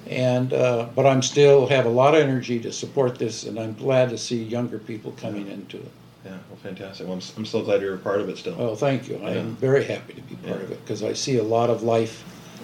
And 0.09 0.53
uh, 0.53 0.87
but 0.95 1.05
I'm 1.05 1.21
still 1.21 1.67
have 1.67 1.85
a 1.85 1.89
lot 1.89 2.15
of 2.15 2.21
energy 2.21 2.61
to 2.61 2.71
support 2.71 3.19
this, 3.19 3.43
and 3.45 3.59
I'm 3.59 3.75
glad 3.75 4.11
to 4.11 4.19
see 4.19 4.41
younger 4.41 4.79
people 4.79 5.11
coming 5.21 5.49
into 5.49 5.79
it. 5.79 5.91
yeah. 6.25 6.31
Well, 6.49 6.59
fantastic. 6.63 7.09
Well, 7.09 7.17
I'm, 7.17 7.23
I'm 7.37 7.45
so 7.45 7.61
glad 7.63 7.81
you're 7.83 7.97
a 7.97 7.99
part 7.99 8.21
of 8.21 8.29
it 8.29 8.39
still. 8.39 8.55
Well, 8.55 8.77
thank 8.77 9.09
you. 9.09 9.21
I'm 9.25 9.57
very 9.57 9.83
happy 9.83 10.13
to 10.13 10.21
be 10.21 10.37
part 10.37 10.59
Yeah. 10.59 10.65
of 10.67 10.71
it 10.71 10.81
because 10.85 11.03
I 11.03 11.13
see 11.13 11.39
a 11.39 11.43
lot 11.43 11.71
of 11.71 11.83
life 11.83 12.23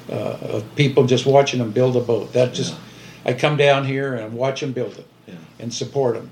uh, 0.09 0.15
of 0.57 0.65
people 0.77 1.05
just 1.05 1.27
watching 1.27 1.59
them 1.59 1.73
build 1.73 1.97
a 1.97 2.01
boat. 2.01 2.33
That 2.33 2.55
just, 2.55 2.77
I 3.25 3.33
come 3.35 3.57
down 3.57 3.85
here 3.85 4.15
and 4.15 4.35
watch 4.35 4.61
them 4.61 4.73
build 4.73 4.99
it 4.99 5.07
Yeah. 5.27 5.35
and 5.61 5.73
support 5.73 6.15
them. 6.15 6.31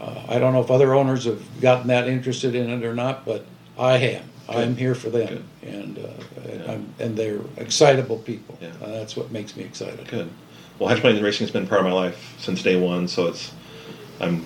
Uh, 0.00 0.22
I 0.28 0.38
don't 0.38 0.52
know 0.52 0.60
if 0.60 0.70
other 0.70 0.94
owners 0.94 1.24
have 1.24 1.60
gotten 1.60 1.88
that 1.88 2.08
interested 2.08 2.54
in 2.54 2.70
it 2.70 2.84
or 2.84 2.94
not, 2.94 3.24
but 3.24 3.44
I 3.78 3.96
have. 3.98 4.22
I'm 4.48 4.76
here 4.76 4.94
for 4.94 5.08
them, 5.08 5.44
Good. 5.62 5.74
and 5.74 5.98
uh, 5.98 6.02
Yeah. 6.46 6.72
I'm, 6.72 6.94
and 7.00 7.16
they're 7.16 7.40
excitable 7.56 8.18
people. 8.18 8.58
Yeah. 8.60 8.68
And 8.82 8.92
that's 8.94 9.16
what 9.16 9.32
makes 9.32 9.56
me 9.56 9.64
excited. 9.64 10.06
Good. 10.06 10.28
Well, 10.78 10.88
hydroplane 10.90 11.22
racing 11.22 11.46
has 11.46 11.52
been 11.52 11.66
part 11.66 11.80
of 11.80 11.86
my 11.86 11.92
life 11.92 12.34
since 12.38 12.62
day 12.62 12.76
one, 12.76 13.08
so 13.08 13.28
it's 13.28 13.52
I'm 14.20 14.44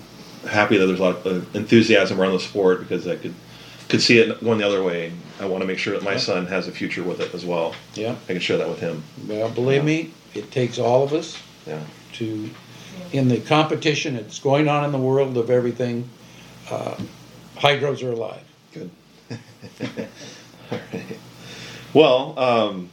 happy 0.48 0.76
that 0.78 0.86
there's 0.86 1.00
a 1.00 1.02
lot 1.02 1.26
of 1.26 1.54
enthusiasm 1.56 2.20
around 2.20 2.32
the 2.32 2.40
sport 2.40 2.80
because 2.80 3.06
I 3.08 3.16
could 3.16 3.34
could 3.88 4.00
see 4.02 4.18
it 4.18 4.42
going 4.44 4.58
the 4.58 4.66
other 4.66 4.82
way. 4.82 5.12
I 5.40 5.46
want 5.46 5.62
to 5.62 5.66
make 5.66 5.78
sure 5.78 5.94
that 5.94 6.02
my 6.04 6.12
Yeah. 6.12 6.18
son 6.18 6.46
has 6.46 6.68
a 6.68 6.72
future 6.72 7.02
with 7.02 7.20
it 7.20 7.34
as 7.34 7.44
well. 7.44 7.74
Yeah. 7.94 8.14
I 8.28 8.32
can 8.34 8.40
share 8.40 8.58
that 8.58 8.68
with 8.68 8.80
him. 8.80 9.02
Well, 9.26 9.48
believe 9.48 9.82
me, 9.82 10.10
it 10.34 10.50
takes 10.50 10.78
all 10.78 11.02
of 11.02 11.12
us 11.14 11.38
Yeah. 11.68 11.80
to, 12.14 12.50
in 13.12 13.28
the 13.28 13.38
competition 13.40 14.14
that's 14.14 14.38
going 14.38 14.68
on 14.68 14.84
in 14.84 14.92
the 14.92 14.98
world 14.98 15.36
of 15.36 15.50
everything, 15.50 16.08
uh, 16.70 16.96
hydros 17.56 18.02
are 18.02 18.12
alive. 18.12 18.42
Good. 18.72 18.90
All 20.70 20.78
right. 20.92 21.18
Well, 21.94 22.38
um, 22.38 22.90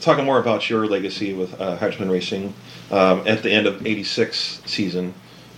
talking 0.00 0.24
more 0.24 0.38
about 0.38 0.68
your 0.70 0.86
legacy 0.86 1.34
with 1.34 1.58
uh, 1.60 1.76
hydroplane 1.76 2.10
racing, 2.10 2.54
um, 2.90 3.26
at 3.26 3.42
the 3.42 3.50
end 3.50 3.66
of 3.66 3.84
'86 3.86 4.62
season, 4.66 5.14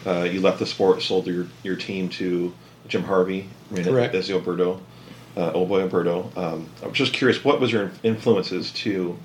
uh, 0.07 0.23
you 0.23 0.41
left 0.41 0.59
the 0.59 0.67
sport, 0.67 1.03
sold 1.03 1.27
your 1.27 1.47
your 1.63 1.77
team 1.77 2.09
to 2.11 2.55
Jim 2.89 3.03
Harvey, 3.05 3.49
ran 3.71 3.87
it 3.87 3.91
Correct. 3.91 4.15
as 4.15 4.29
the 4.29 4.35
Oberto, 4.35 4.81
uh, 5.37 5.53
Old 5.53 5.69
Boy 5.69 5.81
Alberto. 5.81 6.31
Um, 6.37 6.69
I'm 6.83 6.93
just 6.93 7.13
curious, 7.13 7.45
what 7.45 7.61
was 7.61 7.73
your 7.73 7.91
influences 8.03 8.71
to 8.73 9.19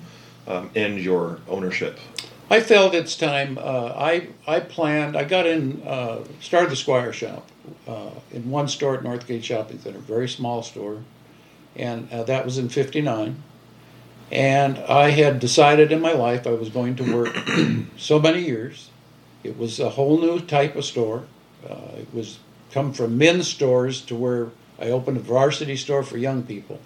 um, 0.46 0.70
end 0.74 0.98
your 0.98 1.38
ownership? 1.48 1.98
I 2.50 2.60
felt 2.60 2.94
it's 2.94 3.14
time. 3.14 3.58
Uh, 3.58 3.92
I 3.96 4.28
I 4.46 4.58
planned. 4.58 5.16
I 5.16 5.22
got 5.22 5.46
in. 5.46 5.82
Uh, 5.86 6.24
started 6.40 6.70
the 6.70 6.76
Squire 6.76 7.12
shop 7.12 7.48
uh, 7.86 8.10
in 8.32 8.50
one 8.50 8.66
store 8.66 8.96
at 8.96 9.04
Northgate 9.04 9.44
Shopping 9.44 9.78
Center, 9.78 10.00
very 10.00 10.28
small 10.28 10.62
store, 10.64 11.02
and 11.76 12.10
uh, 12.10 12.24
that 12.24 12.44
was 12.44 12.58
in 12.58 12.68
'59. 12.68 13.40
And 14.32 14.78
I 14.78 15.10
had 15.10 15.40
decided 15.40 15.92
in 15.92 16.00
my 16.00 16.12
life 16.12 16.46
I 16.46 16.50
was 16.52 16.68
going 16.68 16.96
to 16.96 17.14
work 17.14 17.36
so 17.96 18.20
many 18.20 18.42
years. 18.42 18.90
It 19.42 19.56
was 19.56 19.80
a 19.80 19.90
whole 19.90 20.20
new 20.20 20.40
type 20.40 20.76
of 20.76 20.84
store. 20.84 21.24
Uh, 21.68 21.96
it 21.98 22.12
was 22.12 22.38
come 22.72 22.92
from 22.92 23.16
men's 23.18 23.48
stores 23.48 24.00
to 24.02 24.14
where 24.14 24.48
I 24.78 24.90
opened 24.90 25.16
a 25.16 25.20
varsity 25.20 25.76
store 25.76 26.02
for 26.02 26.16
young 26.16 26.42
people. 26.42 26.80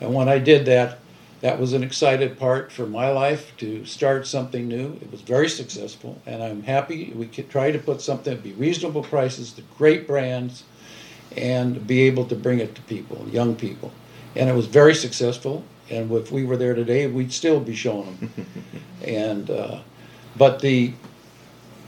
And 0.00 0.14
when 0.14 0.28
I 0.28 0.38
did 0.38 0.66
that, 0.66 0.98
that 1.40 1.58
was 1.58 1.72
an 1.72 1.82
excited 1.82 2.38
part 2.38 2.70
for 2.70 2.86
my 2.86 3.10
life 3.10 3.56
to 3.58 3.84
start 3.86 4.26
something 4.26 4.68
new. 4.68 4.98
It 5.00 5.10
was 5.10 5.22
very 5.22 5.48
successful, 5.48 6.20
and 6.26 6.42
I'm 6.42 6.62
happy 6.62 7.12
we 7.14 7.26
could 7.26 7.48
try 7.48 7.70
to 7.70 7.78
put 7.78 8.02
something 8.02 8.32
at 8.32 8.42
be 8.42 8.52
reasonable 8.52 9.02
prices, 9.02 9.52
to 9.54 9.62
great 9.78 10.06
brands, 10.06 10.64
and 11.36 11.86
be 11.86 12.02
able 12.02 12.26
to 12.26 12.36
bring 12.36 12.58
it 12.60 12.74
to 12.74 12.82
people, 12.82 13.26
young 13.28 13.56
people. 13.56 13.92
And 14.36 14.48
it 14.48 14.54
was 14.54 14.66
very 14.66 14.94
successful. 14.94 15.64
And 15.88 16.10
if 16.12 16.30
we 16.30 16.44
were 16.44 16.56
there 16.56 16.74
today, 16.74 17.06
we'd 17.06 17.32
still 17.32 17.58
be 17.58 17.74
showing 17.74 18.16
them. 18.16 18.46
and 19.04 19.50
uh, 19.50 19.80
but 20.36 20.60
the 20.60 20.92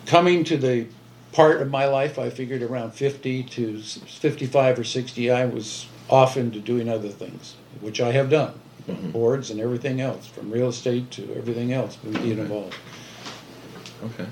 coming 0.06 0.44
to 0.44 0.56
the 0.56 0.86
part 1.32 1.62
of 1.62 1.70
my 1.70 1.86
life, 1.86 2.18
I 2.18 2.30
figured 2.30 2.62
around 2.62 2.92
50 2.92 3.44
to 3.44 3.80
55 3.80 4.78
or 4.78 4.84
60, 4.84 5.30
I 5.30 5.46
was 5.46 5.86
off 6.10 6.36
into 6.36 6.60
doing 6.60 6.88
other 6.88 7.08
things, 7.08 7.54
which 7.80 8.00
I 8.00 8.12
have 8.12 8.28
done, 8.28 8.60
boards 8.86 9.50
and 9.50 9.60
everything 9.60 10.00
else, 10.00 10.26
from 10.26 10.50
real 10.50 10.68
estate 10.68 11.10
to 11.12 11.34
everything 11.34 11.72
else, 11.72 11.96
been 11.96 12.12
being 12.14 12.38
involved. 12.38 12.74
Okay. 14.04 14.26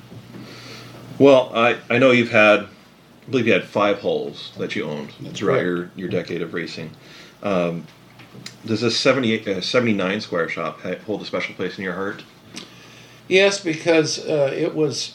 Well, 1.19 1.51
I, 1.55 1.79
I 1.89 1.99
know 1.99 2.11
you've 2.11 2.31
had, 2.31 2.61
I 2.61 3.31
believe 3.31 3.47
you 3.47 3.53
had 3.53 3.65
five 3.65 3.99
holes 3.99 4.53
that 4.59 4.75
you 4.75 4.85
owned 4.85 5.13
That's 5.21 5.39
throughout 5.39 5.61
correct. 5.61 5.97
your, 5.97 6.09
your 6.09 6.09
decade 6.09 6.43
of 6.43 6.55
racing. 6.55 6.91
Um, 7.43 7.87
does 8.65 8.81
this 8.81 8.99
78, 8.99 9.47
uh, 9.49 9.61
79 9.61 10.21
Squire 10.21 10.49
Shop 10.49 10.81
hold 11.07 11.23
a 11.23 11.25
special 11.25 11.55
place 11.55 11.79
in 11.79 11.85
your 11.85 11.95
heart? 11.95 12.25
Yes, 13.29 13.61
because 13.63 14.19
uh, 14.27 14.53
it 14.55 14.75
was, 14.75 15.15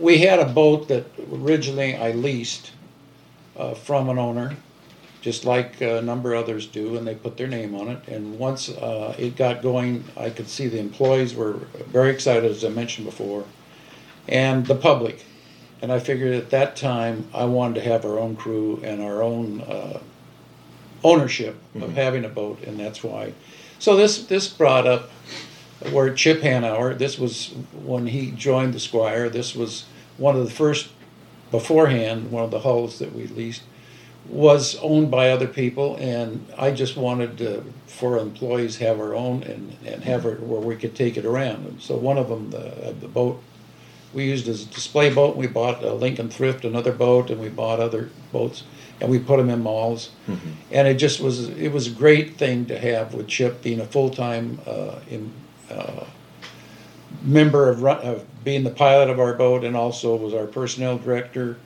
we 0.00 0.18
had 0.18 0.38
a 0.38 0.46
boat 0.46 0.88
that 0.88 1.06
originally 1.32 1.96
I 1.96 2.12
leased 2.12 2.72
uh, 3.56 3.74
from 3.74 4.08
an 4.08 4.18
owner, 4.18 4.56
just 5.24 5.46
like 5.46 5.80
a 5.80 6.02
number 6.02 6.34
of 6.34 6.44
others 6.44 6.66
do, 6.66 6.98
and 6.98 7.06
they 7.06 7.14
put 7.14 7.38
their 7.38 7.46
name 7.46 7.74
on 7.74 7.88
it. 7.88 8.06
And 8.08 8.38
once 8.38 8.68
uh, 8.68 9.16
it 9.18 9.36
got 9.36 9.62
going, 9.62 10.04
I 10.18 10.28
could 10.28 10.50
see 10.50 10.68
the 10.68 10.78
employees 10.78 11.34
were 11.34 11.54
very 11.88 12.10
excited, 12.10 12.44
as 12.44 12.62
I 12.62 12.68
mentioned 12.68 13.06
before, 13.06 13.44
and 14.28 14.66
the 14.66 14.74
public. 14.74 15.24
And 15.80 15.90
I 15.90 15.98
figured 15.98 16.34
at 16.34 16.50
that 16.50 16.76
time 16.76 17.26
I 17.32 17.46
wanted 17.46 17.76
to 17.76 17.88
have 17.88 18.04
our 18.04 18.18
own 18.18 18.36
crew 18.36 18.82
and 18.84 19.00
our 19.00 19.22
own 19.22 19.62
uh, 19.62 20.00
ownership 21.02 21.56
of 21.80 21.94
having 21.94 22.26
a 22.26 22.28
boat, 22.28 22.62
and 22.62 22.78
that's 22.78 23.02
why. 23.02 23.32
So 23.78 23.96
this 23.96 24.26
this 24.26 24.46
brought 24.48 24.86
up 24.86 25.08
where 25.90 26.12
Chip 26.12 26.42
Hanauer, 26.42 26.98
this 26.98 27.18
was 27.18 27.54
when 27.72 28.08
he 28.08 28.30
joined 28.30 28.74
the 28.74 28.80
Squire, 28.80 29.30
this 29.30 29.54
was 29.54 29.86
one 30.18 30.36
of 30.36 30.44
the 30.44 30.50
first, 30.50 30.90
beforehand, 31.50 32.30
one 32.30 32.44
of 32.44 32.50
the 32.50 32.60
hulls 32.60 32.98
that 32.98 33.14
we 33.14 33.26
leased, 33.26 33.62
was 34.28 34.76
owned 34.80 35.10
by 35.10 35.30
other 35.30 35.46
people, 35.46 35.96
and 35.96 36.46
I 36.56 36.70
just 36.70 36.96
wanted 36.96 37.38
to, 37.38 37.64
for 37.86 38.18
employees, 38.18 38.78
have 38.78 38.98
our 38.98 39.14
own 39.14 39.42
and, 39.42 39.76
and 39.84 40.02
have 40.04 40.24
it 40.26 40.40
where 40.40 40.60
we 40.60 40.76
could 40.76 40.94
take 40.94 41.16
it 41.16 41.24
around. 41.24 41.66
And 41.66 41.80
so 41.80 41.96
one 41.96 42.18
of 42.18 42.28
them, 42.28 42.50
the, 42.50 42.94
the 43.00 43.08
boat, 43.08 43.42
we 44.14 44.24
used 44.24 44.48
as 44.48 44.62
a 44.62 44.66
display 44.66 45.12
boat, 45.12 45.36
we 45.36 45.46
bought 45.46 45.82
a 45.82 45.92
Lincoln 45.92 46.30
Thrift, 46.30 46.64
another 46.64 46.92
boat, 46.92 47.30
and 47.30 47.40
we 47.40 47.48
bought 47.48 47.80
other 47.80 48.10
boats, 48.32 48.62
and 49.00 49.10
we 49.10 49.18
put 49.18 49.36
them 49.36 49.50
in 49.50 49.62
malls. 49.62 50.10
And 50.70 50.88
it 50.88 50.94
just 50.94 51.20
was, 51.20 51.48
it 51.48 51.72
was 51.72 51.88
a 51.88 51.90
great 51.90 52.36
thing 52.36 52.66
to 52.66 52.78
have 52.78 53.12
with 53.12 53.28
Chip 53.28 53.62
being 53.62 53.80
a 53.80 53.86
full-time, 53.86 54.60
uh, 54.66 55.00
in, 55.10 55.32
uh, 55.70 56.04
member 57.22 57.68
of, 57.68 57.82
run, 57.82 57.98
of 57.98 58.24
being 58.44 58.64
the 58.64 58.70
pilot 58.70 59.08
of 59.10 59.18
our 59.18 59.34
boat 59.34 59.64
and 59.64 59.76
also 59.76 60.14
was 60.16 60.34
our 60.34 60.46
personnel 60.46 60.98
director. 60.98 61.56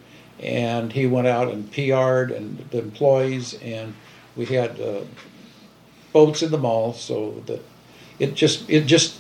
And 0.42 0.92
he 0.92 1.07
went 1.07 1.27
out 1.27 1.48
and 1.48 1.70
PR'd 1.72 2.31
and 2.31 2.59
the 2.70 2.79
employees, 2.79 3.55
and 3.55 3.94
we 4.37 4.44
had 4.46 4.81
uh, 4.81 5.01
boats 6.12 6.42
in 6.42 6.51
the 6.51 6.59
mall. 6.59 6.92
So 6.92 7.42
that 7.46 7.61
it 8.18 8.35
just 8.35 8.68
it 8.70 8.87
just 8.87 9.18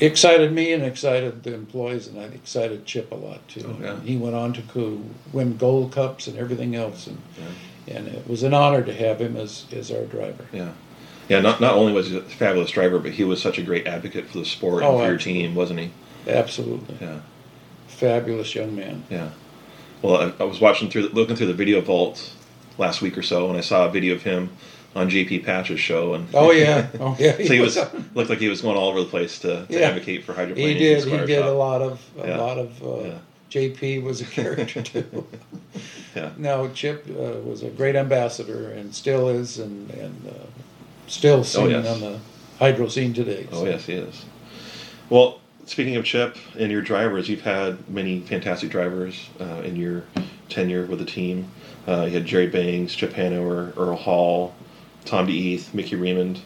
excited 0.00 0.52
me 0.52 0.72
and 0.72 0.82
excited 0.82 1.42
the 1.42 1.54
employees, 1.54 2.06
and 2.06 2.18
I 2.18 2.24
excited 2.24 2.86
Chip 2.86 3.12
a 3.12 3.16
lot 3.16 3.46
too. 3.48 3.76
Yeah. 3.80 4.00
He 4.00 4.16
went 4.16 4.34
on 4.34 4.52
to 4.54 4.62
co- 4.62 5.02
win 5.32 5.56
gold 5.56 5.92
cups 5.92 6.26
and 6.26 6.38
everything 6.38 6.74
else, 6.74 7.06
and 7.06 7.20
and 7.86 8.08
it 8.08 8.26
was 8.28 8.42
an 8.42 8.54
honor 8.54 8.82
to 8.82 8.94
have 8.94 9.20
him 9.20 9.36
as 9.36 9.66
as 9.72 9.90
our 9.90 10.04
driver. 10.04 10.46
Yeah. 10.52 10.72
Yeah, 11.28 11.40
not, 11.40 11.60
not 11.60 11.74
only 11.74 11.92
was 11.92 12.06
he 12.08 12.16
a 12.16 12.20
fabulous 12.20 12.70
driver, 12.70 13.00
but 13.00 13.10
he 13.10 13.24
was 13.24 13.42
such 13.42 13.58
a 13.58 13.62
great 13.62 13.84
advocate 13.88 14.28
for 14.28 14.38
the 14.38 14.44
sport 14.44 14.84
Oh, 14.84 14.92
and 14.92 15.00
for 15.02 15.08
your 15.08 15.18
team, 15.18 15.56
wasn't 15.56 15.80
he? 15.80 15.90
Absolutely, 16.28 16.96
Yeah, 17.00 17.18
fabulous 17.88 18.54
young 18.54 18.76
man. 18.76 19.02
yeah. 19.10 19.30
Well, 20.02 20.16
I, 20.38 20.42
I 20.42 20.46
was 20.46 20.60
watching 20.60 20.90
through, 20.90 21.08
looking 21.08 21.36
through 21.36 21.46
the 21.48 21.54
video 21.54 21.80
vault 21.80 22.32
last 22.78 23.00
week 23.02 23.16
or 23.16 23.22
so, 23.22 23.48
and 23.48 23.56
I 23.56 23.60
saw 23.62 23.86
a 23.86 23.90
video 23.90 24.14
of 24.14 24.22
him 24.22 24.50
on 24.94 25.10
JP 25.10 25.44
Patches' 25.44 25.80
show, 25.80 26.14
and 26.14 26.26
Oh 26.34 26.50
yeah, 26.52 26.88
oh 27.00 27.16
yeah. 27.18 27.32
so 27.36 27.52
he 27.52 27.60
was 27.60 27.76
looked 28.14 28.30
like 28.30 28.38
he 28.38 28.48
was 28.48 28.62
going 28.62 28.76
all 28.76 28.88
over 28.88 29.00
the 29.00 29.06
place 29.06 29.38
to, 29.40 29.66
to 29.66 29.78
Yeah. 29.78 29.88
advocate 29.88 30.24
for 30.24 30.32
hydroplaning. 30.34 30.56
He 30.56 30.74
did. 30.74 31.04
He 31.04 31.10
did 31.26 31.40
Shop. 31.40 31.44
a 31.46 31.50
lot 31.50 31.82
of 31.82 32.00
a 32.22 32.28
Yeah. 32.28 32.38
lot 32.38 32.58
of. 32.58 32.82
Uh, 32.82 33.00
Yeah. 33.08 33.18
JP 33.48 34.02
was 34.02 34.20
a 34.20 34.24
character 34.24 34.82
too. 34.82 35.26
Yeah. 36.16 36.30
No, 36.38 36.68
Chip 36.70 37.06
uh, 37.10 37.38
was 37.46 37.62
a 37.62 37.68
great 37.68 37.94
ambassador 37.94 38.70
and 38.70 38.94
still 38.94 39.28
is, 39.28 39.58
and 39.58 39.90
and 39.90 40.26
uh, 40.26 40.46
still 41.08 41.44
singing 41.44 41.74
Oh, 41.74 41.80
yes. 41.82 41.94
on 41.94 42.00
the 42.00 42.18
hydro 42.58 42.88
scene 42.88 43.12
today. 43.12 43.46
Oh 43.52 43.60
so. 43.64 43.64
yes, 43.66 43.84
he 43.84 43.92
is. 43.92 44.24
Well, 45.10 45.40
speaking 45.66 45.96
of 45.96 46.04
Chip 46.04 46.36
and 46.58 46.70
your 46.72 46.82
drivers, 46.82 47.28
you've 47.28 47.42
had 47.42 47.88
many 47.88 48.20
fantastic 48.20 48.70
drivers 48.70 49.28
uh, 49.40 49.62
in 49.64 49.76
your 49.76 50.04
tenure 50.48 50.86
with 50.86 50.98
the 51.00 51.04
team. 51.04 51.48
Uh, 51.86 52.04
you 52.06 52.12
had 52.14 52.24
Jerry 52.24 52.46
Bangs, 52.46 52.94
Chip 52.94 53.12
Hanauer, 53.12 53.76
Earl 53.76 53.96
Hall, 53.96 54.54
Tom 55.04 55.26
D'Eath, 55.26 55.72
Mickey 55.74 55.96
Remund. 55.96 56.40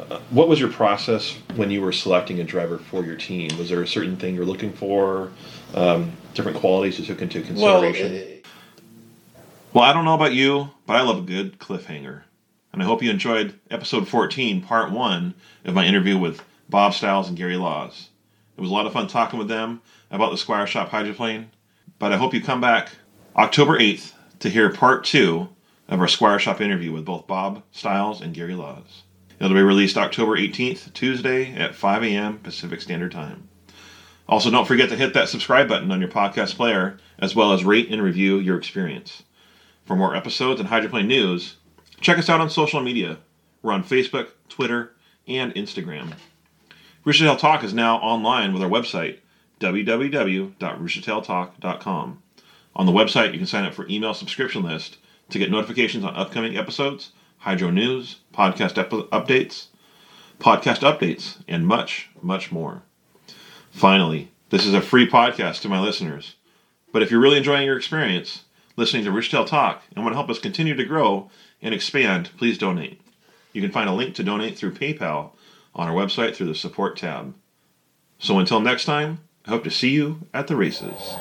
Uh, 0.00 0.18
what 0.30 0.48
was 0.48 0.58
your 0.58 0.70
process 0.70 1.36
when 1.54 1.70
you 1.70 1.80
were 1.80 1.92
selecting 1.92 2.40
a 2.40 2.44
driver 2.44 2.78
for 2.78 3.04
your 3.04 3.16
team? 3.16 3.56
Was 3.58 3.68
there 3.68 3.82
a 3.82 3.86
certain 3.86 4.16
thing 4.16 4.34
you're 4.34 4.44
looking 4.44 4.72
for? 4.72 5.30
Um, 5.74 6.12
different 6.34 6.58
qualities 6.58 6.98
you 6.98 7.04
took 7.04 7.22
into 7.22 7.40
Well, 7.54 7.82
consideration? 7.82 8.38
uh, 8.44 8.48
Well, 9.72 9.84
I 9.84 9.92
don't 9.92 10.04
know 10.04 10.14
about 10.14 10.32
you, 10.32 10.70
but 10.86 10.96
I 10.96 11.02
love 11.02 11.18
a 11.18 11.22
good 11.22 11.58
cliffhanger. 11.58 12.22
And 12.72 12.82
I 12.82 12.86
hope 12.86 13.02
you 13.02 13.10
enjoyed 13.10 13.58
episode 13.70 14.08
14, 14.08 14.62
part 14.62 14.90
one 14.90 15.34
of 15.64 15.74
my 15.74 15.84
interview 15.86 16.16
with 16.18 16.42
Bob 16.70 16.94
Steil 16.94 17.22
and 17.26 17.36
Gary 17.36 17.56
Laws. 17.56 18.08
It 18.56 18.60
was 18.60 18.70
a 18.70 18.72
lot 18.72 18.86
of 18.86 18.92
fun 18.92 19.06
talking 19.06 19.38
with 19.38 19.48
them 19.48 19.80
about 20.10 20.30
the 20.30 20.36
Squire 20.36 20.66
Shop 20.66 20.88
hydroplane. 20.88 21.50
But 21.98 22.12
I 22.12 22.16
hope 22.16 22.34
you 22.34 22.42
come 22.42 22.60
back 22.60 22.90
October 23.36 23.78
8th 23.78 24.12
to 24.40 24.50
hear 24.50 24.70
part 24.70 25.04
two 25.04 25.48
of 25.88 26.00
our 26.00 26.08
Squire 26.08 26.38
Shop 26.38 26.60
interview 26.60 26.92
with 26.92 27.04
both 27.04 27.26
Bob 27.26 27.62
Steil 27.72 28.20
and 28.22 28.34
Gary 28.34 28.54
Laws. 28.54 29.04
It'll 29.38 29.54
be 29.54 29.62
released 29.62 29.96
October 29.96 30.36
18th, 30.36 30.92
Tuesday 30.92 31.52
at 31.54 31.74
5 31.74 32.04
a.m. 32.04 32.38
Pacific 32.38 32.80
Standard 32.80 33.12
Time. 33.12 33.48
Also, 34.28 34.50
don't 34.50 34.68
forget 34.68 34.88
to 34.88 34.96
hit 34.96 35.14
that 35.14 35.28
subscribe 35.28 35.68
button 35.68 35.90
on 35.90 36.00
your 36.00 36.08
podcast 36.08 36.54
player, 36.54 36.98
as 37.18 37.34
well 37.34 37.52
as 37.52 37.64
rate 37.64 37.90
and 37.90 38.02
review 38.02 38.38
your 38.38 38.56
experience. 38.56 39.24
For 39.84 39.96
more 39.96 40.14
episodes 40.14 40.60
and 40.60 40.68
hydroplane 40.68 41.08
news, 41.08 41.56
check 42.00 42.18
us 42.18 42.28
out 42.28 42.40
on 42.40 42.50
social 42.50 42.80
media. 42.80 43.18
We're 43.62 43.72
on 43.72 43.84
Facebook, 43.84 44.28
Twitter, 44.48 44.94
and 45.26 45.54
Instagram. 45.54 46.14
Roostertail 47.04 47.36
Talk 47.36 47.64
is 47.64 47.74
now 47.74 47.96
online 47.96 48.52
with 48.52 48.62
our 48.62 48.68
website, 48.68 49.18
www.roostertailtalk.com. 49.58 52.22
On 52.76 52.86
the 52.86 52.92
website, 52.92 53.32
you 53.32 53.38
can 53.38 53.46
sign 53.48 53.64
up 53.64 53.74
for 53.74 53.88
email 53.88 54.14
subscription 54.14 54.62
list 54.62 54.98
to 55.30 55.40
get 55.40 55.50
notifications 55.50 56.04
on 56.04 56.14
upcoming 56.14 56.56
episodes, 56.56 57.10
hydro 57.38 57.70
news, 57.70 58.20
podcast 58.32 58.78
ep- 58.78 59.10
updates, 59.10 59.66
podcast 60.38 60.88
updates, 60.88 61.38
and 61.48 61.66
much, 61.66 62.08
much 62.22 62.52
more. 62.52 62.82
Finally, 63.72 64.30
this 64.50 64.64
is 64.64 64.72
a 64.72 64.80
free 64.80 65.10
podcast 65.10 65.60
to 65.62 65.68
my 65.68 65.80
listeners. 65.80 66.36
But 66.92 67.02
if 67.02 67.10
you're 67.10 67.18
really 67.18 67.38
enjoying 67.38 67.66
your 67.66 67.76
experience 67.76 68.44
listening 68.76 69.02
to 69.06 69.10
Roostertail 69.10 69.48
Talk 69.48 69.82
and 69.96 70.04
want 70.04 70.12
to 70.12 70.18
help 70.18 70.30
us 70.30 70.38
continue 70.38 70.76
to 70.76 70.84
grow 70.84 71.32
and 71.60 71.74
expand, 71.74 72.30
please 72.38 72.58
donate. 72.58 73.00
You 73.52 73.60
can 73.60 73.72
find 73.72 73.90
a 73.90 73.92
link 73.92 74.14
to 74.14 74.22
donate 74.22 74.56
through 74.56 74.74
PayPal 74.74 75.32
on 75.74 75.88
our 75.88 75.94
website 75.94 76.34
through 76.34 76.48
the 76.48 76.54
support 76.54 76.96
tab. 76.96 77.34
So 78.18 78.38
until 78.38 78.60
next 78.60 78.84
time, 78.84 79.20
I 79.46 79.50
hope 79.50 79.64
to 79.64 79.70
see 79.70 79.90
you 79.90 80.26
at 80.32 80.46
the 80.46 80.56
races. 80.56 81.16